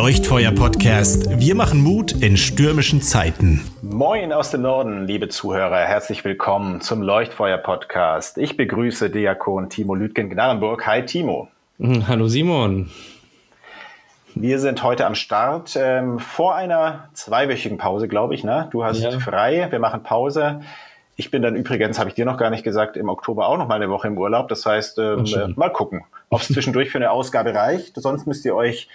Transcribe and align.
Leuchtfeuer-Podcast. 0.00 1.28
Wir 1.40 1.54
machen 1.54 1.82
Mut 1.82 2.12
in 2.12 2.38
stürmischen 2.38 3.02
Zeiten. 3.02 3.60
Moin 3.82 4.32
aus 4.32 4.50
dem 4.50 4.62
Norden, 4.62 5.06
liebe 5.06 5.28
Zuhörer. 5.28 5.76
Herzlich 5.76 6.24
willkommen 6.24 6.80
zum 6.80 7.02
Leuchtfeuer-Podcast. 7.02 8.38
Ich 8.38 8.56
begrüße 8.56 9.10
Diakon 9.10 9.68
Timo 9.68 9.94
Lütgen-Gnarrenburg. 9.94 10.86
Hi, 10.86 11.04
Timo. 11.04 11.48
Hm, 11.78 12.08
hallo, 12.08 12.28
Simon. 12.28 12.88
Wir 14.34 14.58
sind 14.58 14.82
heute 14.82 15.04
am 15.04 15.14
Start 15.14 15.76
ähm, 15.78 16.18
vor 16.18 16.54
einer 16.54 17.10
zweiwöchigen 17.12 17.76
Pause, 17.76 18.08
glaube 18.08 18.34
ich. 18.34 18.42
Ne? 18.42 18.68
Du 18.72 18.82
hast 18.82 19.00
ja. 19.00 19.10
frei, 19.20 19.66
wir 19.68 19.80
machen 19.80 20.02
Pause. 20.02 20.62
Ich 21.16 21.30
bin 21.30 21.42
dann 21.42 21.54
übrigens, 21.56 21.98
habe 21.98 22.08
ich 22.08 22.14
dir 22.14 22.24
noch 22.24 22.38
gar 22.38 22.48
nicht 22.48 22.64
gesagt, 22.64 22.96
im 22.96 23.10
Oktober 23.10 23.46
auch 23.46 23.58
noch 23.58 23.68
mal 23.68 23.74
eine 23.74 23.90
Woche 23.90 24.08
im 24.08 24.16
Urlaub. 24.16 24.48
Das 24.48 24.64
heißt, 24.64 24.98
ähm, 24.98 25.26
äh, 25.26 25.48
mal 25.48 25.68
gucken, 25.68 26.04
ob 26.30 26.40
es 26.40 26.48
zwischendurch 26.54 26.88
für 26.88 26.96
eine 26.96 27.10
Ausgabe 27.10 27.54
reicht. 27.54 28.00
Sonst 28.00 28.26
müsst 28.26 28.46
ihr 28.46 28.54
euch 28.54 28.88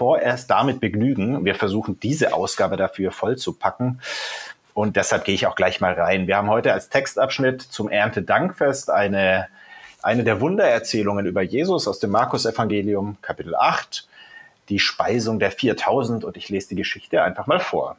vorerst 0.00 0.48
damit 0.48 0.80
begnügen. 0.80 1.44
Wir 1.44 1.54
versuchen 1.54 2.00
diese 2.00 2.32
Ausgabe 2.32 2.78
dafür 2.78 3.12
voll 3.12 3.36
zu 3.36 3.52
packen. 3.52 4.00
Und 4.72 4.96
deshalb 4.96 5.24
gehe 5.24 5.34
ich 5.34 5.46
auch 5.46 5.56
gleich 5.56 5.82
mal 5.82 5.92
rein. 5.92 6.26
Wir 6.26 6.38
haben 6.38 6.48
heute 6.48 6.72
als 6.72 6.88
Textabschnitt 6.88 7.60
zum 7.60 7.90
Erntedankfest 7.90 8.88
eine, 8.88 9.48
eine 10.00 10.24
der 10.24 10.40
Wundererzählungen 10.40 11.26
über 11.26 11.42
Jesus 11.42 11.86
aus 11.86 11.98
dem 11.98 12.12
Markus-Evangelium, 12.12 13.18
Kapitel 13.20 13.54
8, 13.54 14.08
die 14.70 14.78
Speisung 14.78 15.38
der 15.38 15.50
4000. 15.50 16.24
Und 16.24 16.38
ich 16.38 16.48
lese 16.48 16.70
die 16.70 16.76
Geschichte 16.76 17.22
einfach 17.22 17.46
mal 17.46 17.60
vor. 17.60 17.98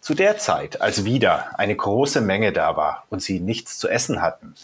Zu 0.00 0.14
der 0.14 0.38
Zeit, 0.38 0.80
als 0.80 1.04
wieder 1.04 1.58
eine 1.58 1.74
große 1.74 2.20
Menge 2.20 2.52
da 2.52 2.76
war 2.76 3.04
und 3.10 3.20
sie 3.20 3.40
nichts 3.40 3.78
zu 3.78 3.88
essen 3.88 4.22
hatten, 4.22 4.54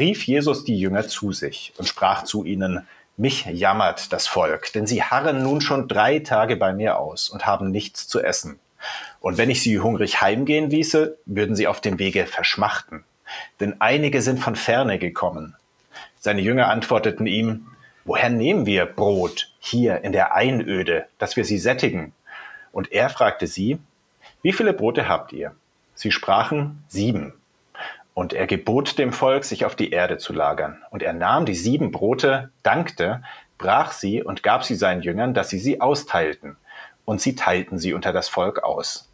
rief 0.00 0.26
Jesus 0.26 0.64
die 0.64 0.80
Jünger 0.80 1.06
zu 1.06 1.30
sich 1.30 1.72
und 1.78 1.86
sprach 1.86 2.24
zu 2.24 2.44
ihnen, 2.44 2.88
mich 3.18 3.46
jammert 3.46 4.12
das 4.12 4.26
Volk, 4.26 4.72
denn 4.72 4.86
sie 4.86 5.02
harren 5.02 5.42
nun 5.42 5.60
schon 5.60 5.88
drei 5.88 6.20
Tage 6.20 6.56
bei 6.56 6.72
mir 6.72 6.98
aus 6.98 7.28
und 7.28 7.46
haben 7.46 7.70
nichts 7.70 8.06
zu 8.06 8.22
essen. 8.22 8.60
Und 9.20 9.38
wenn 9.38 9.50
ich 9.50 9.62
sie 9.62 9.80
hungrig 9.80 10.20
heimgehen 10.20 10.70
ließe, 10.70 11.18
würden 11.26 11.56
sie 11.56 11.66
auf 11.66 11.80
dem 11.80 11.98
Wege 11.98 12.26
verschmachten. 12.26 13.04
Denn 13.60 13.80
einige 13.80 14.22
sind 14.22 14.38
von 14.38 14.56
ferne 14.56 14.98
gekommen. 14.98 15.56
Seine 16.20 16.40
Jünger 16.40 16.68
antworteten 16.68 17.26
ihm, 17.26 17.66
woher 18.04 18.30
nehmen 18.30 18.66
wir 18.66 18.86
Brot 18.86 19.52
hier 19.58 20.02
in 20.02 20.12
der 20.12 20.34
Einöde, 20.34 21.06
dass 21.18 21.36
wir 21.36 21.44
sie 21.44 21.58
sättigen? 21.58 22.12
Und 22.72 22.92
er 22.92 23.10
fragte 23.10 23.46
sie, 23.46 23.78
wie 24.42 24.52
viele 24.52 24.72
Brote 24.72 25.08
habt 25.08 25.32
ihr? 25.32 25.54
Sie 25.94 26.12
sprachen, 26.12 26.84
sieben. 26.86 27.34
Und 28.18 28.32
er 28.32 28.48
gebot 28.48 28.98
dem 28.98 29.12
Volk, 29.12 29.44
sich 29.44 29.64
auf 29.64 29.76
die 29.76 29.92
Erde 29.92 30.18
zu 30.18 30.32
lagern. 30.32 30.82
Und 30.90 31.04
er 31.04 31.12
nahm 31.12 31.46
die 31.46 31.54
sieben 31.54 31.92
Brote, 31.92 32.50
dankte, 32.64 33.22
brach 33.58 33.92
sie 33.92 34.24
und 34.24 34.42
gab 34.42 34.64
sie 34.64 34.74
seinen 34.74 35.02
Jüngern, 35.02 35.34
dass 35.34 35.50
sie 35.50 35.60
sie 35.60 35.80
austeilten. 35.80 36.56
Und 37.04 37.20
sie 37.20 37.36
teilten 37.36 37.78
sie 37.78 37.94
unter 37.94 38.12
das 38.12 38.28
Volk 38.28 38.64
aus. 38.64 39.08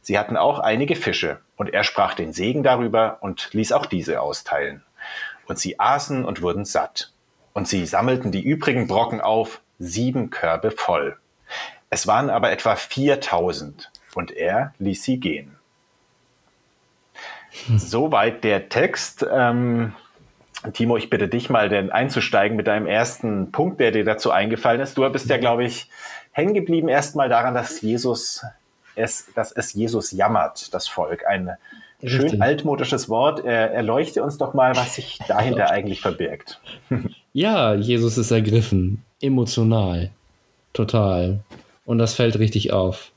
Sie 0.00 0.18
hatten 0.18 0.38
auch 0.38 0.58
einige 0.58 0.96
Fische, 0.96 1.42
und 1.56 1.74
er 1.74 1.84
sprach 1.84 2.14
den 2.14 2.32
Segen 2.32 2.62
darüber 2.62 3.18
und 3.20 3.52
ließ 3.52 3.72
auch 3.72 3.84
diese 3.84 4.22
austeilen. 4.22 4.82
Und 5.46 5.58
sie 5.58 5.78
aßen 5.78 6.24
und 6.24 6.40
wurden 6.40 6.64
satt. 6.64 7.12
Und 7.52 7.68
sie 7.68 7.84
sammelten 7.84 8.32
die 8.32 8.42
übrigen 8.42 8.86
Brocken 8.86 9.20
auf, 9.20 9.60
sieben 9.78 10.30
Körbe 10.30 10.70
voll. 10.70 11.18
Es 11.90 12.06
waren 12.06 12.30
aber 12.30 12.52
etwa 12.52 12.74
viertausend, 12.76 13.90
und 14.14 14.30
er 14.30 14.72
ließ 14.78 15.02
sie 15.02 15.20
gehen. 15.20 15.55
Soweit 17.76 18.44
der 18.44 18.68
Text. 18.68 19.26
Ähm, 19.30 19.92
Timo, 20.72 20.96
ich 20.96 21.10
bitte 21.10 21.28
dich 21.28 21.50
mal 21.50 21.68
denn 21.68 21.90
einzusteigen 21.90 22.56
mit 22.56 22.66
deinem 22.66 22.86
ersten 22.86 23.52
Punkt, 23.52 23.78
der 23.80 23.92
dir 23.92 24.04
dazu 24.04 24.30
eingefallen 24.30 24.80
ist. 24.80 24.96
Du 24.96 25.08
bist 25.10 25.28
ja, 25.28 25.38
glaube 25.38 25.64
ich, 25.64 25.88
hängen 26.32 26.54
geblieben 26.54 26.88
erstmal 26.88 27.28
daran, 27.28 27.54
dass 27.54 27.80
Jesus 27.80 28.44
es, 28.96 29.26
dass 29.34 29.52
es 29.52 29.74
Jesus 29.74 30.10
jammert, 30.12 30.74
das 30.74 30.88
Volk. 30.88 31.26
Ein 31.26 31.50
Richtig. 32.02 32.30
schön 32.30 32.42
altmodisches 32.42 33.08
Wort. 33.08 33.44
erleuchte 33.44 34.22
uns 34.22 34.38
doch 34.38 34.54
mal, 34.54 34.74
was 34.76 34.96
sich 34.96 35.18
dahinter 35.28 35.70
eigentlich 35.70 36.00
verbirgt. 36.00 36.60
Ja, 37.32 37.74
Jesus 37.74 38.16
ist 38.16 38.30
ergriffen, 38.30 39.04
emotional, 39.20 40.08
total. 40.72 41.40
Und 41.84 41.98
das 41.98 42.14
fällt 42.14 42.38
richtig 42.38 42.72
auf. 42.72 43.12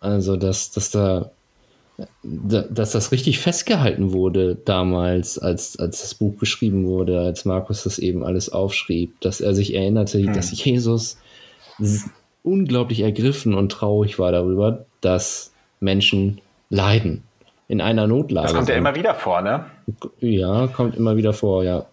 Also, 0.00 0.36
dass, 0.36 0.72
dass 0.72 0.90
da 0.90 1.30
dass 2.22 2.92
das 2.92 3.12
richtig 3.12 3.38
festgehalten 3.38 4.12
wurde 4.12 4.56
damals, 4.64 5.38
als, 5.38 5.78
als 5.78 6.00
das 6.00 6.14
Buch 6.14 6.38
geschrieben 6.38 6.86
wurde, 6.86 7.20
als 7.20 7.44
Markus 7.44 7.84
das 7.84 7.98
eben 7.98 8.24
alles 8.24 8.50
aufschrieb, 8.50 9.20
dass 9.20 9.40
er 9.40 9.54
sich 9.54 9.74
erinnerte, 9.74 10.18
hm. 10.18 10.32
dass 10.32 10.64
Jesus 10.64 11.18
unglaublich 12.42 13.00
ergriffen 13.00 13.54
und 13.54 13.70
traurig 13.70 14.18
war 14.18 14.32
darüber, 14.32 14.86
dass 15.00 15.52
Menschen 15.80 16.40
leiden 16.70 17.22
in 17.68 17.80
einer 17.80 18.06
Notlage. 18.06 18.48
Das 18.48 18.54
kommt 18.54 18.68
ja 18.68 18.76
immer 18.76 18.94
wieder 18.94 19.14
vor, 19.14 19.42
ne? 19.42 19.66
Ja, 20.20 20.66
kommt 20.68 20.96
immer 20.96 21.16
wieder 21.16 21.32
vor, 21.32 21.64
ja. 21.64 21.86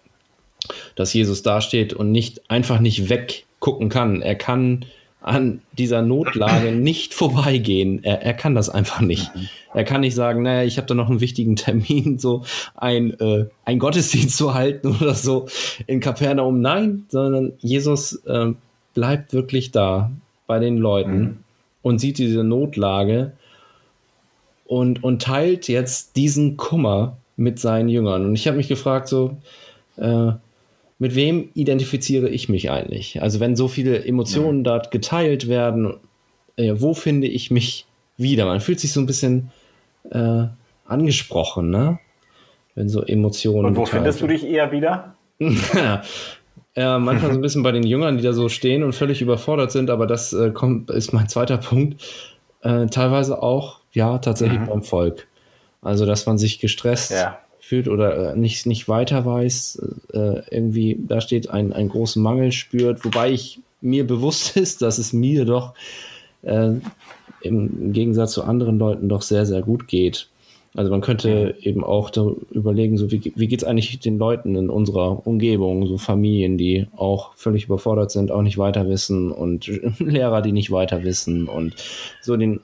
Dass 0.95 1.13
Jesus 1.13 1.43
dasteht 1.43 1.93
und 1.93 2.11
nicht 2.11 2.49
einfach 2.49 2.79
nicht 2.79 3.09
weggucken 3.09 3.89
kann. 3.89 4.21
Er 4.21 4.35
kann 4.35 4.85
an 5.21 5.61
dieser 5.77 6.01
Notlage 6.01 6.71
nicht 6.75 7.13
vorbeigehen. 7.13 8.03
Er, 8.03 8.21
er 8.21 8.33
kann 8.33 8.55
das 8.55 8.69
einfach 8.69 9.01
nicht. 9.01 9.33
Mhm. 9.35 9.49
Er 9.73 9.83
kann 9.83 10.01
nicht 10.01 10.15
sagen, 10.15 10.43
naja, 10.43 10.63
ich 10.63 10.77
habe 10.77 10.87
da 10.87 10.93
noch 10.93 11.09
einen 11.09 11.21
wichtigen 11.21 11.55
Termin, 11.55 12.19
so 12.19 12.43
ein, 12.75 13.19
äh, 13.19 13.45
ein 13.65 13.79
Gottesdienst 13.79 14.37
zu 14.37 14.53
halten 14.53 14.87
oder 14.87 15.13
so 15.13 15.47
in 15.87 15.99
Kapernaum. 15.99 16.61
Nein, 16.61 17.05
sondern 17.09 17.53
Jesus 17.59 18.15
äh, 18.25 18.53
bleibt 18.93 19.33
wirklich 19.33 19.71
da 19.71 20.11
bei 20.47 20.59
den 20.59 20.77
Leuten 20.77 21.19
mhm. 21.19 21.37
und 21.81 21.99
sieht 21.99 22.17
diese 22.17 22.43
Notlage 22.43 23.33
und, 24.65 25.03
und 25.03 25.21
teilt 25.21 25.67
jetzt 25.67 26.15
diesen 26.15 26.57
Kummer 26.57 27.17
mit 27.35 27.59
seinen 27.59 27.89
Jüngern. 27.89 28.25
Und 28.25 28.35
ich 28.35 28.47
habe 28.47 28.57
mich 28.57 28.67
gefragt, 28.67 29.07
so, 29.07 29.37
äh, 29.97 30.31
mit 30.99 31.15
wem 31.15 31.49
identifiziere 31.53 32.29
ich 32.29 32.49
mich 32.49 32.69
eigentlich? 32.69 33.21
Also 33.21 33.39
wenn 33.39 33.55
so 33.55 33.69
viele 33.69 34.05
Emotionen 34.05 34.59
mhm. 34.59 34.63
dort 34.65 34.91
geteilt 34.91 35.47
werden, 35.47 35.95
äh, 36.57 36.73
wo 36.75 36.93
finde 36.93 37.27
ich 37.27 37.49
mich 37.49 37.87
wieder? 38.17 38.45
Man 38.45 38.59
fühlt 38.59 38.81
sich 38.81 38.91
so 38.91 38.99
ein 38.99 39.05
bisschen 39.05 39.51
äh, 40.11 40.43
angesprochen, 40.85 41.69
ne? 41.69 41.99
Wenn 42.75 42.89
so 42.89 43.01
Emotionen. 43.01 43.65
Und 43.65 43.75
wo 43.77 43.85
findest 43.85 44.21
werden. 44.21 44.37
du 44.37 44.41
dich 44.41 44.51
eher 44.51 44.71
wieder? 44.73 45.15
ja, 46.75 46.99
manchmal 46.99 47.31
so 47.31 47.37
ein 47.37 47.41
bisschen 47.41 47.63
bei 47.63 47.71
den 47.71 47.83
Jüngern, 47.83 48.17
die 48.17 48.23
da 48.23 48.33
so 48.33 48.49
stehen 48.49 48.83
und 48.83 48.93
völlig 48.93 49.21
überfordert 49.21 49.71
sind, 49.71 49.89
aber 49.89 50.05
das 50.05 50.33
äh, 50.33 50.51
kommt, 50.51 50.91
ist 50.91 51.13
mein 51.13 51.29
zweiter 51.29 51.57
Punkt. 51.59 52.03
Äh, 52.61 52.87
teilweise 52.87 53.41
auch, 53.41 53.79
ja, 53.93 54.17
tatsächlich 54.17 54.59
mhm. 54.59 54.67
beim 54.67 54.83
Volk. 54.83 55.27
Also, 55.81 56.05
dass 56.05 56.25
man 56.25 56.37
sich 56.37 56.59
gestresst 56.59 57.11
ja 57.11 57.39
fühlt 57.69 57.87
oder 57.87 58.31
äh, 58.31 58.35
nicht, 58.35 58.65
nicht 58.65 58.89
weiter 58.89 59.27
weiß, 59.27 59.79
äh, 60.13 60.41
irgendwie 60.49 60.97
da 61.07 61.21
steht, 61.21 61.51
ein, 61.51 61.71
einen 61.71 61.89
großen 61.89 62.21
Mangel 62.21 62.51
spürt, 62.51 63.05
wobei 63.05 63.31
ich 63.31 63.59
mir 63.79 64.07
bewusst 64.07 64.57
ist, 64.63 64.81
dass 64.81 64.97
es 64.97 65.13
mir 65.13 65.45
doch 65.45 65.75
äh, 66.41 66.71
im 67.41 67.93
Gegensatz 67.93 68.31
zu 68.31 68.43
anderen 68.43 68.79
Leuten 68.79 69.07
doch 69.07 69.21
sehr, 69.21 69.45
sehr 69.45 69.61
gut 69.61 69.87
geht. 69.87 70.29
Also 70.75 70.89
man 70.89 71.01
könnte 71.01 71.57
eben 71.61 71.83
auch 71.83 72.11
überlegen, 72.49 72.97
so 72.97 73.11
wie, 73.11 73.33
wie 73.35 73.47
geht 73.47 73.61
es 73.61 73.67
eigentlich 73.67 73.99
den 73.99 74.17
Leuten 74.17 74.55
in 74.55 74.71
unserer 74.71 75.27
Umgebung, 75.27 75.85
so 75.85 75.99
Familien, 75.99 76.57
die 76.57 76.87
auch 76.95 77.35
völlig 77.35 77.65
überfordert 77.65 78.09
sind, 78.09 78.31
auch 78.31 78.41
nicht 78.41 78.57
weiter 78.57 78.89
wissen 78.89 79.31
und 79.31 79.67
Lehrer, 79.99 80.41
die 80.41 80.53
nicht 80.53 80.71
weiter 80.71 81.03
wissen 81.03 81.47
und 81.47 81.75
so 82.21 82.35
den 82.35 82.61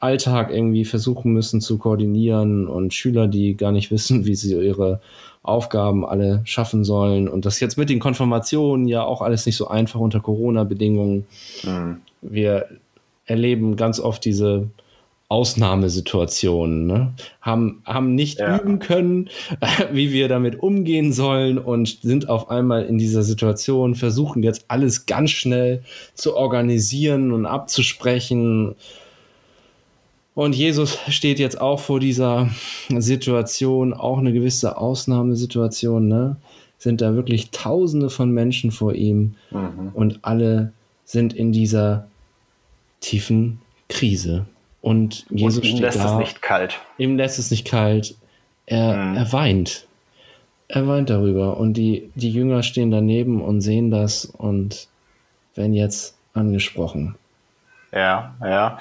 Alltag 0.00 0.50
irgendwie 0.50 0.84
versuchen 0.84 1.32
müssen 1.32 1.60
zu 1.60 1.78
koordinieren 1.78 2.66
und 2.66 2.94
Schüler, 2.94 3.28
die 3.28 3.56
gar 3.56 3.70
nicht 3.70 3.90
wissen, 3.90 4.24
wie 4.24 4.34
sie 4.34 4.54
ihre 4.54 5.00
Aufgaben 5.42 6.04
alle 6.04 6.40
schaffen 6.44 6.84
sollen 6.84 7.28
und 7.28 7.46
das 7.46 7.60
jetzt 7.60 7.78
mit 7.78 7.88
den 7.88 8.00
Konfirmationen 8.00 8.88
ja 8.88 9.04
auch 9.04 9.22
alles 9.22 9.46
nicht 9.46 9.56
so 9.56 9.68
einfach 9.68 10.00
unter 10.00 10.20
Corona-Bedingungen. 10.20 11.26
Mhm. 11.62 11.96
Wir 12.22 12.66
erleben 13.26 13.76
ganz 13.76 14.00
oft 14.00 14.24
diese 14.24 14.68
Ausnahmesituationen, 15.28 16.86
ne? 16.86 17.12
haben, 17.40 17.82
haben 17.86 18.16
nicht 18.16 18.40
ja. 18.40 18.58
üben 18.58 18.80
können, 18.80 19.30
wie 19.92 20.12
wir 20.12 20.28
damit 20.28 20.60
umgehen 20.60 21.12
sollen 21.12 21.56
und 21.56 22.00
sind 22.02 22.28
auf 22.28 22.50
einmal 22.50 22.84
in 22.84 22.98
dieser 22.98 23.22
Situation, 23.22 23.94
versuchen 23.94 24.42
jetzt 24.42 24.64
alles 24.68 25.06
ganz 25.06 25.30
schnell 25.30 25.82
zu 26.14 26.36
organisieren 26.36 27.32
und 27.32 27.46
abzusprechen 27.46 28.74
und 30.40 30.54
Jesus 30.54 30.98
steht 31.10 31.38
jetzt 31.38 31.60
auch 31.60 31.80
vor 31.80 32.00
dieser 32.00 32.48
Situation, 32.88 33.92
auch 33.92 34.16
eine 34.16 34.32
gewisse 34.32 34.78
Ausnahmesituation, 34.78 36.08
ne? 36.08 36.36
Sind 36.78 37.02
da 37.02 37.14
wirklich 37.14 37.50
Tausende 37.50 38.08
von 38.08 38.30
Menschen 38.30 38.70
vor 38.70 38.94
ihm 38.94 39.34
mhm. 39.50 39.90
und 39.92 40.20
alle 40.22 40.72
sind 41.04 41.34
in 41.34 41.52
dieser 41.52 42.08
tiefen 43.00 43.60
Krise. 43.90 44.46
Und 44.80 45.26
Jesus 45.28 45.58
und 45.58 45.64
ihm 45.64 45.70
steht 45.72 45.80
lässt 45.82 45.98
da, 45.98 46.12
es 46.14 46.18
nicht 46.18 46.40
kalt. 46.40 46.80
Ihm 46.96 47.18
lässt 47.18 47.38
es 47.38 47.50
nicht 47.50 47.66
kalt. 47.66 48.14
Er, 48.64 48.96
mhm. 48.96 49.16
er 49.18 49.32
weint. 49.34 49.86
Er 50.68 50.88
weint 50.88 51.10
darüber. 51.10 51.58
Und 51.58 51.74
die, 51.74 52.10
die 52.14 52.30
Jünger 52.30 52.62
stehen 52.62 52.90
daneben 52.90 53.42
und 53.42 53.60
sehen 53.60 53.90
das 53.90 54.24
und 54.24 54.88
werden 55.54 55.74
jetzt 55.74 56.16
angesprochen. 56.32 57.16
Ja, 57.92 58.34
ja. 58.40 58.78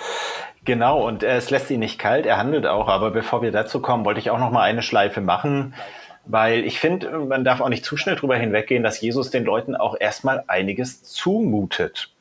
Genau, 0.66 1.08
und 1.08 1.24
äh, 1.24 1.38
es 1.38 1.50
lässt 1.50 1.72
ihn 1.72 1.80
nicht 1.80 2.00
kalt, 2.00 2.26
er 2.26 2.38
handelt 2.38 2.66
auch. 2.66 2.88
Aber 2.88 3.12
bevor 3.12 3.42
wir 3.42 3.52
dazu 3.52 3.82
kommen, 3.82 4.06
wollte 4.06 4.20
ich 4.20 4.30
auch 4.30 4.40
noch 4.40 4.52
mal 4.52 4.62
eine 4.62 4.82
Schleife 4.82 5.22
machen, 5.22 5.74
weil 6.26 6.66
ich 6.66 6.80
finde, 6.80 7.10
man 7.20 7.44
darf 7.44 7.62
auch 7.62 7.70
nicht 7.70 7.86
zu 7.86 7.98
schnell 7.98 8.16
drüber 8.16 8.36
hinweggehen, 8.36 8.84
dass 8.84 9.02
Jesus 9.02 9.32
den 9.32 9.46
Leuten 9.46 9.76
auch 9.76 9.96
erstmal 10.00 10.44
einiges 10.48 11.04
zumutet. 11.04 12.12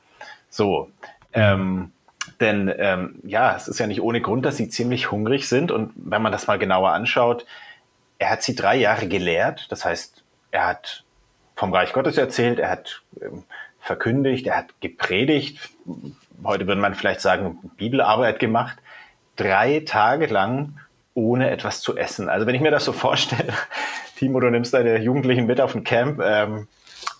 So, 0.50 0.90
ähm, 1.32 1.92
denn 2.40 2.72
ähm, 2.78 3.20
ja, 3.24 3.54
es 3.56 3.68
ist 3.68 3.78
ja 3.78 3.86
nicht 3.86 4.00
ohne 4.00 4.20
Grund, 4.20 4.44
dass 4.44 4.56
sie 4.56 4.68
ziemlich 4.68 5.10
hungrig 5.10 5.48
sind. 5.48 5.70
Und 5.70 5.92
wenn 5.96 6.22
man 6.22 6.32
das 6.32 6.46
mal 6.46 6.58
genauer 6.58 6.90
anschaut, 6.90 7.44
er 8.18 8.30
hat 8.30 8.42
sie 8.42 8.54
drei 8.54 8.76
Jahre 8.76 9.08
gelehrt. 9.08 9.66
Das 9.70 9.84
heißt, 9.84 10.22
er 10.50 10.66
hat 10.66 11.04
vom 11.56 11.72
Reich 11.72 11.92
Gottes 11.92 12.16
erzählt, 12.16 12.58
er 12.58 12.70
hat 12.70 13.02
ähm, 13.20 13.44
verkündigt, 13.80 14.46
er 14.46 14.56
hat 14.56 14.80
gepredigt. 14.80 15.70
Heute 16.44 16.66
würde 16.66 16.80
man 16.80 16.94
vielleicht 16.94 17.20
sagen, 17.20 17.58
Bibelarbeit 17.76 18.38
gemacht. 18.38 18.78
Drei 19.36 19.82
Tage 19.84 20.26
lang 20.26 20.78
ohne 21.14 21.50
etwas 21.50 21.80
zu 21.80 21.96
essen. 21.96 22.28
Also 22.28 22.46
wenn 22.46 22.54
ich 22.54 22.60
mir 22.60 22.70
das 22.70 22.84
so 22.84 22.92
vorstelle, 22.92 23.52
Timo, 24.16 24.40
du 24.40 24.50
nimmst 24.50 24.74
deine 24.74 24.98
Jugendlichen 24.98 25.46
mit 25.46 25.60
auf 25.60 25.74
ein 25.74 25.84
Camp 25.84 26.20
ähm, 26.22 26.68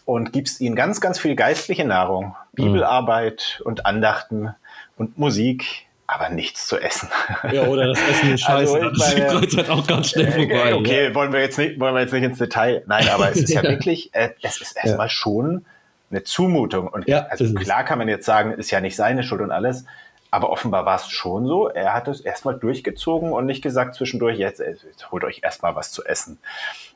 und 0.05 0.33
gibst 0.33 0.61
ihnen 0.61 0.77
ganz, 0.77 1.01
ganz 1.01 1.19
viel 1.19 1.35
geistliche 1.35 1.85
Nahrung, 1.85 2.35
Bibelarbeit 2.53 3.61
und 3.65 3.87
Andachten 3.87 4.55
und 4.97 5.19
Musik, 5.19 5.87
aber 6.07 6.31
nichts 6.31 6.67
zu 6.67 6.79
essen. 6.79 7.09
Ja, 7.53 7.67
oder 7.67 7.87
das 7.89 8.01
Essen 8.01 8.35
ist 8.35 8.41
scheiße. 8.41 8.75
Also, 8.75 8.91
das 8.99 9.15
meine, 9.15 9.47
ist 9.47 9.57
halt 9.57 9.71
auch 9.71 9.87
ganz 9.87 10.11
schnell 10.11 10.27
äh, 10.27 10.33
vorbei. 10.33 10.75
Okay, 10.75 11.09
ja. 11.09 11.15
wollen 11.15 11.33
wir 11.33 11.41
jetzt 11.41 11.59
nicht, 11.59 11.79
wollen 11.79 11.95
wir 11.95 12.01
jetzt 12.01 12.13
nicht 12.13 12.25
ins 12.25 12.39
Detail. 12.39 12.83
Nein, 12.87 13.09
aber 13.11 13.31
es 13.31 13.37
ist 13.37 13.51
ja, 13.51 13.63
ja 13.63 13.71
wirklich, 13.71 14.15
äh, 14.15 14.31
es 14.43 14.61
ist 14.61 14.77
erstmal 14.77 15.07
ja. 15.07 15.11
schon 15.11 15.65
eine 16.11 16.23
Zumutung. 16.25 16.89
Und 16.89 17.09
ja, 17.09 17.27
also 17.29 17.53
klar 17.55 17.85
kann 17.85 17.99
man 17.99 18.09
jetzt 18.09 18.27
sagen, 18.27 18.53
ist 18.53 18.71
ja 18.71 18.81
nicht 18.81 18.97
seine 18.97 19.23
Schuld 19.23 19.41
und 19.41 19.51
alles. 19.51 19.85
Aber 20.31 20.51
offenbar 20.51 20.85
war 20.85 20.97
es 20.97 21.09
schon 21.09 21.47
so. 21.47 21.69
Er 21.69 21.95
hat 21.95 22.07
es 22.07 22.21
erstmal 22.21 22.59
durchgezogen 22.59 23.33
und 23.33 23.47
nicht 23.47 23.63
gesagt 23.63 23.95
zwischendurch, 23.95 24.39
jetzt, 24.39 24.61
jetzt 24.61 25.11
holt 25.11 25.25
euch 25.25 25.41
erstmal 25.43 25.75
was 25.75 25.91
zu 25.91 26.05
essen. 26.05 26.39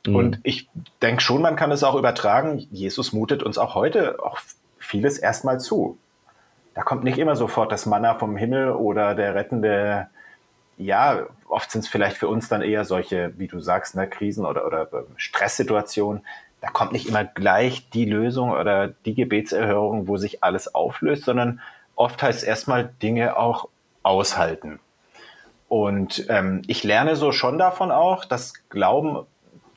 Mhm. 0.06 0.16
Und 0.16 0.40
ich 0.42 0.68
denke 1.00 1.22
schon, 1.22 1.40
man 1.40 1.56
kann 1.56 1.72
es 1.72 1.82
auch 1.82 1.94
übertragen. 1.94 2.66
Jesus 2.70 3.12
mutet 3.12 3.42
uns 3.42 3.56
auch 3.56 3.74
heute 3.74 4.22
auch 4.22 4.38
vieles 4.78 5.18
erstmal 5.18 5.60
zu. 5.60 5.98
Da 6.74 6.82
kommt 6.82 7.04
nicht 7.04 7.18
immer 7.18 7.36
sofort 7.36 7.72
das 7.72 7.86
Manna 7.86 8.14
vom 8.14 8.36
Himmel 8.36 8.72
oder 8.72 9.14
der 9.14 9.34
rettende, 9.34 10.08
ja, 10.76 11.26
oft 11.48 11.70
sind 11.70 11.82
es 11.82 11.88
vielleicht 11.88 12.16
für 12.16 12.28
uns 12.28 12.48
dann 12.48 12.62
eher 12.62 12.84
solche, 12.84 13.32
wie 13.38 13.46
du 13.46 13.60
sagst, 13.60 13.94
ne, 13.94 14.08
Krisen 14.08 14.46
oder, 14.46 14.66
oder 14.66 14.88
Stresssituationen. 15.16 16.24
Da 16.62 16.68
kommt 16.68 16.92
nicht 16.92 17.08
immer 17.08 17.24
gleich 17.24 17.90
die 17.90 18.04
Lösung 18.04 18.52
oder 18.52 18.88
die 18.88 19.14
Gebetserhörung, 19.14 20.06
wo 20.06 20.16
sich 20.16 20.44
alles 20.44 20.74
auflöst, 20.74 21.24
sondern 21.24 21.60
oft 21.96 22.22
heißt 22.22 22.44
erstmal 22.44 22.94
Dinge 23.02 23.36
auch 23.36 23.68
aushalten. 24.04 24.78
Und 25.68 26.26
ähm, 26.28 26.62
ich 26.68 26.84
lerne 26.84 27.16
so 27.16 27.32
schon 27.32 27.58
davon 27.58 27.90
auch, 27.90 28.24
dass 28.24 28.54
Glauben 28.68 29.26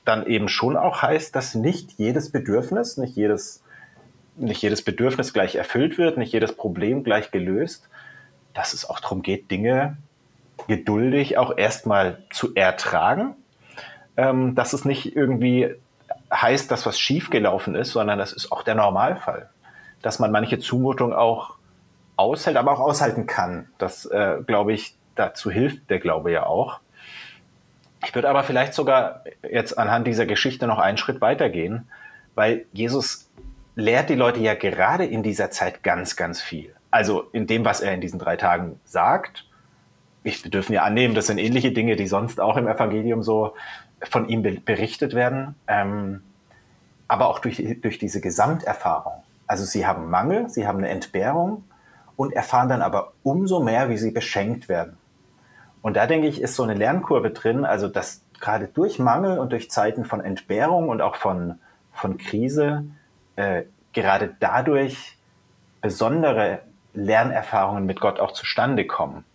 dann 0.03 0.27
eben 0.27 0.47
schon 0.47 0.77
auch 0.77 1.01
heißt, 1.01 1.35
dass 1.35 1.55
nicht 1.55 1.93
jedes 1.97 2.31
Bedürfnis, 2.31 2.97
nicht 2.97 3.15
jedes, 3.15 3.63
nicht 4.35 4.61
jedes 4.61 4.83
Bedürfnis 4.83 5.33
gleich 5.33 5.55
erfüllt 5.55 5.97
wird, 5.97 6.17
nicht 6.17 6.33
jedes 6.33 6.53
Problem 6.53 7.03
gleich 7.03 7.31
gelöst, 7.31 7.89
dass 8.53 8.73
es 8.73 8.87
auch 8.87 8.99
darum 8.99 9.23
geht, 9.23 9.49
Dinge 9.49 9.97
geduldig 10.67 11.39
auch 11.39 11.57
erstmal 11.57 12.19
zu 12.31 12.53
ertragen, 12.53 13.35
ähm, 14.17 14.53
dass 14.53 14.73
es 14.73 14.85
nicht 14.85 15.15
irgendwie 15.15 15.75
heißt, 16.41 16.69
dass 16.71 16.85
was 16.85 16.99
schiefgelaufen 16.99 17.75
ist, 17.75 17.91
sondern 17.91 18.19
das 18.19 18.33
ist 18.33 18.51
auch 18.51 18.63
der 18.63 18.75
Normalfall, 18.75 19.49
dass 20.01 20.19
man 20.19 20.31
manche 20.31 20.59
Zumutung 20.59 21.13
auch 21.13 21.55
aushält, 22.15 22.57
aber 22.57 22.71
auch 22.71 22.79
aushalten 22.79 23.25
kann. 23.27 23.69
Das, 23.77 24.05
äh, 24.05 24.37
glaube 24.45 24.73
ich, 24.73 24.95
dazu 25.15 25.51
hilft 25.51 25.89
der 25.89 25.99
Glaube 25.99 26.31
ja 26.31 26.45
auch. 26.45 26.79
Ich 28.03 28.13
würde 28.13 28.29
aber 28.29 28.43
vielleicht 28.43 28.73
sogar 28.73 29.23
jetzt 29.49 29.77
anhand 29.77 30.05
dieser 30.05 30.25
Geschichte 30.25 30.67
noch 30.67 30.77
einen 30.79 30.97
Schritt 30.97 31.21
weitergehen, 31.21 31.89
weil 32.35 32.65
Jesus 32.71 33.29
lehrt 33.75 34.09
die 34.09 34.15
Leute 34.15 34.39
ja 34.39 34.53
gerade 34.53 35.05
in 35.05 35.23
dieser 35.23 35.51
Zeit 35.51 35.83
ganz, 35.83 36.15
ganz 36.15 36.41
viel. 36.41 36.73
Also 36.91 37.27
in 37.31 37.47
dem, 37.47 37.65
was 37.65 37.81
er 37.81 37.93
in 37.93 38.01
diesen 38.01 38.19
drei 38.19 38.37
Tagen 38.37 38.79
sagt. 38.85 39.44
Ich, 40.25 40.43
wir 40.43 40.51
dürfen 40.51 40.73
ja 40.73 40.83
annehmen, 40.83 41.15
das 41.15 41.27
sind 41.27 41.37
ähnliche 41.37 41.71
Dinge, 41.71 41.95
die 41.95 42.07
sonst 42.07 42.41
auch 42.41 42.57
im 42.57 42.67
Evangelium 42.67 43.23
so 43.23 43.53
von 44.01 44.27
ihm 44.27 44.41
berichtet 44.41 45.13
werden. 45.13 45.55
Ähm, 45.67 46.21
aber 47.07 47.29
auch 47.29 47.39
durch, 47.39 47.63
durch 47.81 47.99
diese 47.99 48.19
Gesamterfahrung. 48.19 49.23
Also 49.47 49.63
sie 49.63 49.85
haben 49.85 50.09
Mangel, 50.09 50.49
sie 50.49 50.67
haben 50.67 50.79
eine 50.79 50.89
Entbehrung, 50.89 51.63
und 52.15 52.33
erfahren 52.33 52.69
dann 52.69 52.81
aber 52.81 53.13
umso 53.23 53.61
mehr, 53.61 53.89
wie 53.89 53.97
sie 53.97 54.11
beschenkt 54.11 54.69
werden. 54.69 54.97
Und 55.81 55.97
da 55.97 56.07
denke 56.07 56.27
ich, 56.27 56.41
ist 56.41 56.55
so 56.55 56.63
eine 56.63 56.73
Lernkurve 56.73 57.31
drin, 57.31 57.65
also 57.65 57.87
dass 57.87 58.21
gerade 58.39 58.67
durch 58.67 58.99
Mangel 58.99 59.39
und 59.39 59.51
durch 59.51 59.69
Zeiten 59.69 60.05
von 60.05 60.21
Entbehrung 60.21 60.89
und 60.89 61.01
auch 61.01 61.15
von, 61.15 61.59
von 61.93 62.17
Krise 62.17 62.85
äh, 63.35 63.63
gerade 63.93 64.35
dadurch 64.39 65.17
besondere 65.81 66.59
Lernerfahrungen 66.93 67.85
mit 67.85 67.99
Gott 67.99 68.19
auch 68.19 68.31
zustande 68.31 68.85
kommen. 68.87 69.25